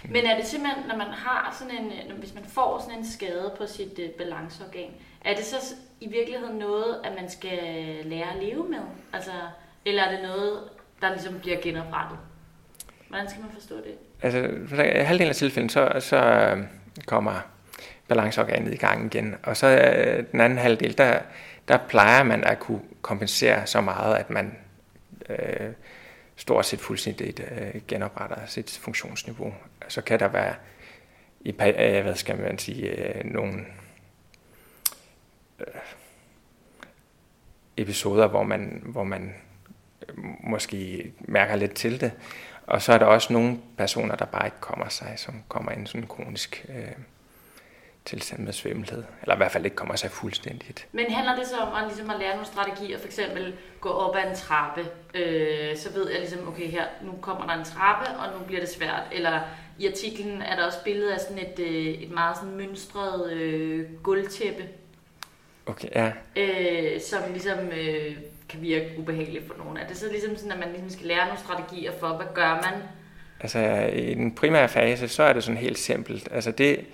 Men 0.05 0.27
er 0.27 0.37
det 0.37 0.47
simpelthen, 0.47 0.85
når 0.89 0.97
man 0.97 1.07
har 1.07 1.57
sådan 1.59 1.85
en, 1.85 1.93
øh, 2.11 2.19
hvis 2.19 2.35
man 2.35 2.45
får 2.45 2.79
sådan 2.79 2.99
en 2.99 3.07
skade 3.07 3.55
på 3.59 3.67
sit 3.67 3.99
øh, 3.99 4.11
balanceorgan, 4.11 4.91
er 5.25 5.35
det 5.35 5.45
så 5.45 5.75
i 6.01 6.09
virkeligheden 6.09 6.57
noget, 6.59 7.01
at 7.05 7.13
man 7.21 7.31
skal 7.31 7.59
lære 8.05 8.31
at 8.35 8.43
leve 8.43 8.69
med? 8.69 8.79
Altså, 9.13 9.33
eller 9.85 10.03
er 10.03 10.11
det 10.11 10.23
noget, 10.23 10.61
der 11.01 11.11
ligesom 11.13 11.41
bliver 11.41 11.61
genoprettet? 11.63 12.19
Hvordan 13.09 13.31
skal 13.31 13.43
man 13.43 13.51
forstå 13.53 13.77
det? 13.77 13.95
Altså, 14.23 14.39
i 14.83 15.05
halvdelen 15.05 15.29
af 15.29 15.35
tilfældene, 15.35 15.71
så, 15.71 15.93
så 16.01 16.17
øh, 16.17 16.59
kommer 17.07 17.41
balanceorganet 18.09 18.75
i 18.75 18.77
gang 18.77 19.15
igen. 19.15 19.35
Og 19.43 19.57
så 19.57 19.67
øh, 19.67 20.25
den 20.33 20.41
anden 20.41 20.59
halvdel, 20.59 20.99
der, 20.99 21.19
der 21.69 21.79
plejer 21.89 22.23
man 22.23 22.45
at 22.45 22.59
kunne 22.59 22.81
kompensere 23.03 23.67
så 23.67 23.81
meget, 23.81 24.17
at 24.17 24.31
man 24.31 24.57
øh, 25.29 25.71
stort 26.37 26.67
set 26.67 26.81
fuldstændigt 26.81 27.41
øh, 27.41 27.81
genopretter 27.89 28.47
sit 28.47 28.79
funktionsniveau. 28.83 29.55
Så 29.89 30.03
kan 30.03 30.21
der 30.21 30.29
være 30.29 30.55
i, 31.41 31.51
øh, 31.51 32.03
hvad 32.03 32.15
skal 32.15 32.41
man 32.41 32.59
sige, 32.59 32.89
øh, 32.89 33.25
nogle 33.25 33.65
øh, 35.61 35.67
episoder, 37.77 38.27
hvor 38.27 38.43
man, 38.43 38.83
hvor 38.85 39.05
man 39.05 39.35
øh, 40.09 40.15
måske 40.41 41.13
mærker 41.21 41.57
lidt 41.57 41.75
til 41.75 42.01
det. 42.01 42.13
Og 42.67 42.83
så 42.83 42.93
er 42.93 42.99
der 42.99 43.07
også 43.07 43.33
nogle 43.33 43.59
personer, 43.77 44.17
der 44.17 44.25
bare 44.25 44.47
ikke 44.47 44.61
kommer 44.61 44.89
sig, 44.89 45.15
som 45.17 45.43
kommer 45.49 45.73
ind 45.73 45.83
i 45.85 45.87
sådan 45.87 46.01
en 46.01 46.09
kronisk 46.09 46.67
øh, 46.69 46.93
tilstand 48.07 48.45
med 48.45 48.53
svimmelhed, 48.53 49.05
eller 49.23 49.35
i 49.35 49.37
hvert 49.37 49.53
fald 49.53 49.65
ikke 49.65 49.77
kommer 49.77 49.97
sig 49.97 50.11
fuldstændigt. 50.11 50.87
Men 50.93 51.11
handler 51.11 51.37
det 51.37 51.47
så 51.47 51.57
om 51.57 51.75
at, 51.75 51.87
ligesom 51.87 52.11
at 52.11 52.19
lære 52.19 52.31
nogle 52.31 52.47
strategier, 52.47 52.99
for 52.99 53.07
eksempel 53.07 53.55
gå 53.81 53.89
op 53.89 54.17
ad 54.17 54.31
en 54.31 54.37
trappe, 54.37 54.81
øh, 55.15 55.77
så 55.77 55.93
ved 55.93 56.11
jeg 56.11 56.21
ligesom, 56.21 56.49
okay 56.49 56.67
her, 56.71 56.85
nu 57.03 57.13
kommer 57.21 57.47
der 57.47 57.55
en 57.55 57.65
trappe, 57.65 58.11
og 58.11 58.39
nu 58.39 58.47
bliver 58.47 58.61
det 58.61 58.69
svært, 58.69 59.03
eller 59.13 59.41
i 59.79 59.87
artiklen 59.87 60.43
er 60.43 60.57
der 60.57 60.67
også 60.67 60.85
billede 60.85 61.15
af 61.15 61.21
sådan 61.21 61.39
et, 61.39 61.59
øh, 61.59 61.87
et 61.87 62.11
meget 62.11 62.37
sådan 62.37 62.57
mønstret 62.57 63.33
øh, 63.33 63.87
gulvtæppe, 64.03 64.65
okay, 65.67 65.89
ja. 65.95 66.13
øh, 66.37 67.01
som 67.01 67.21
ligesom 67.33 67.59
øh, 67.59 68.17
kan 68.49 68.63
virke 68.63 68.95
ubehageligt 68.99 69.47
for 69.47 69.55
nogen. 69.59 69.77
Er 69.77 69.87
det 69.87 69.97
så 69.97 70.07
ligesom 70.11 70.37
sådan, 70.37 70.53
at 70.53 70.59
man 70.59 70.69
ligesom 70.69 70.91
skal 70.91 71.07
lære 71.07 71.27
nogle 71.27 71.41
strategier 71.41 71.93
for, 72.01 72.09
hvad 72.09 72.27
gør 72.35 72.55
man? 72.55 72.83
Altså 73.41 73.59
i 73.93 74.15
den 74.15 74.35
primære 74.35 74.69
fase, 74.69 75.09
så 75.09 75.23
er 75.23 75.33
det 75.33 75.45
sådan 75.45 75.61
helt 75.61 75.79
simpelt. 75.79 76.29
Altså 76.33 76.51
det, 76.51 76.85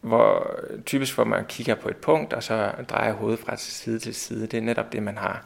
hvor 0.00 0.58
typisk 0.86 1.14
hvor 1.14 1.24
man 1.24 1.44
kigger 1.44 1.74
på 1.74 1.88
et 1.88 1.96
punkt, 1.96 2.32
og 2.32 2.42
så 2.42 2.72
drejer 2.88 3.12
hovedet 3.12 3.38
fra 3.38 3.56
side 3.56 3.98
til 3.98 4.14
side. 4.14 4.46
Det 4.46 4.54
er 4.54 4.62
netop 4.62 4.92
det, 4.92 5.02
man 5.02 5.18
har 5.18 5.44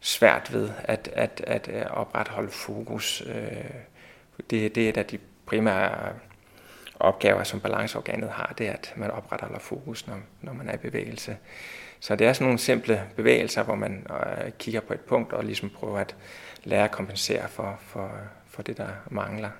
svært 0.00 0.52
ved, 0.52 0.70
at, 0.84 1.10
at, 1.12 1.44
at 1.46 1.70
øh, 1.72 1.82
opretholde 1.90 2.50
fokus. 2.50 3.22
Øh, 3.26 3.64
det, 4.50 4.74
det 4.74 4.84
er 4.84 4.88
et 4.88 4.96
af 4.96 5.06
de 5.06 5.18
primære 5.46 6.12
opgaver, 7.00 7.44
som 7.44 7.60
balanceorganet 7.60 8.30
har, 8.30 8.54
det 8.58 8.68
er, 8.68 8.72
at 8.72 8.92
man 8.96 9.10
opretholder 9.10 9.58
fokus, 9.58 10.06
når, 10.06 10.18
når 10.42 10.52
man 10.52 10.68
er 10.68 10.74
i 10.74 10.76
bevægelse. 10.76 11.36
Så 12.00 12.16
det 12.16 12.26
er 12.26 12.32
sådan 12.32 12.44
nogle 12.44 12.58
simple 12.58 13.02
bevægelser, 13.16 13.62
hvor 13.62 13.74
man 13.74 14.06
øh, 14.10 14.50
kigger 14.58 14.80
på 14.80 14.92
et 14.92 15.00
punkt 15.00 15.32
og 15.32 15.44
ligesom 15.44 15.70
prøver 15.70 15.98
at 15.98 16.16
lære 16.64 16.84
at 16.84 16.90
kompensere 16.90 17.48
for, 17.48 17.78
for, 17.80 18.10
for 18.46 18.62
det, 18.62 18.76
der 18.76 18.88
mangler. 19.10 19.50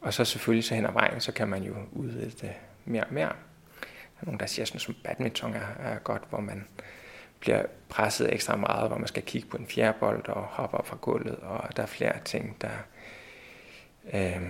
Og 0.00 0.14
så 0.14 0.24
selvfølgelig 0.24 0.64
så 0.64 0.74
hen 0.74 0.86
ad 0.86 0.92
vejen, 0.92 1.20
så 1.20 1.32
kan 1.32 1.48
man 1.48 1.62
jo 1.62 1.74
udvide 1.92 2.30
det 2.30 2.52
mere 2.84 3.04
og 3.04 3.14
mere. 3.14 3.28
Der 3.28 4.20
er 4.20 4.24
nogen, 4.24 4.40
der 4.40 4.46
siger 4.46 4.66
sådan, 4.66 4.80
som 4.80 4.94
badminton 5.04 5.54
er, 5.54 5.84
er 5.84 5.98
godt, 5.98 6.22
hvor 6.30 6.40
man 6.40 6.66
bliver 7.40 7.62
presset 7.88 8.34
ekstra 8.34 8.56
meget, 8.56 8.88
hvor 8.88 8.98
man 8.98 9.08
skal 9.08 9.22
kigge 9.22 9.48
på 9.48 9.56
en 9.56 9.66
fjerdebold 9.66 10.28
og 10.28 10.42
hoppe 10.42 10.76
op 10.76 10.86
fra 10.86 10.96
gulvet, 11.00 11.36
og 11.36 11.76
der 11.76 11.82
er 11.82 11.86
flere 11.86 12.14
ting, 12.24 12.56
der... 12.60 12.70
Øh, 14.12 14.42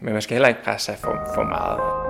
men 0.00 0.12
man 0.12 0.22
skal 0.22 0.34
heller 0.34 0.48
ikke 0.48 0.62
presse 0.64 0.84
sig 0.84 0.98
for, 0.98 1.30
for 1.34 1.42
meget. 1.42 2.09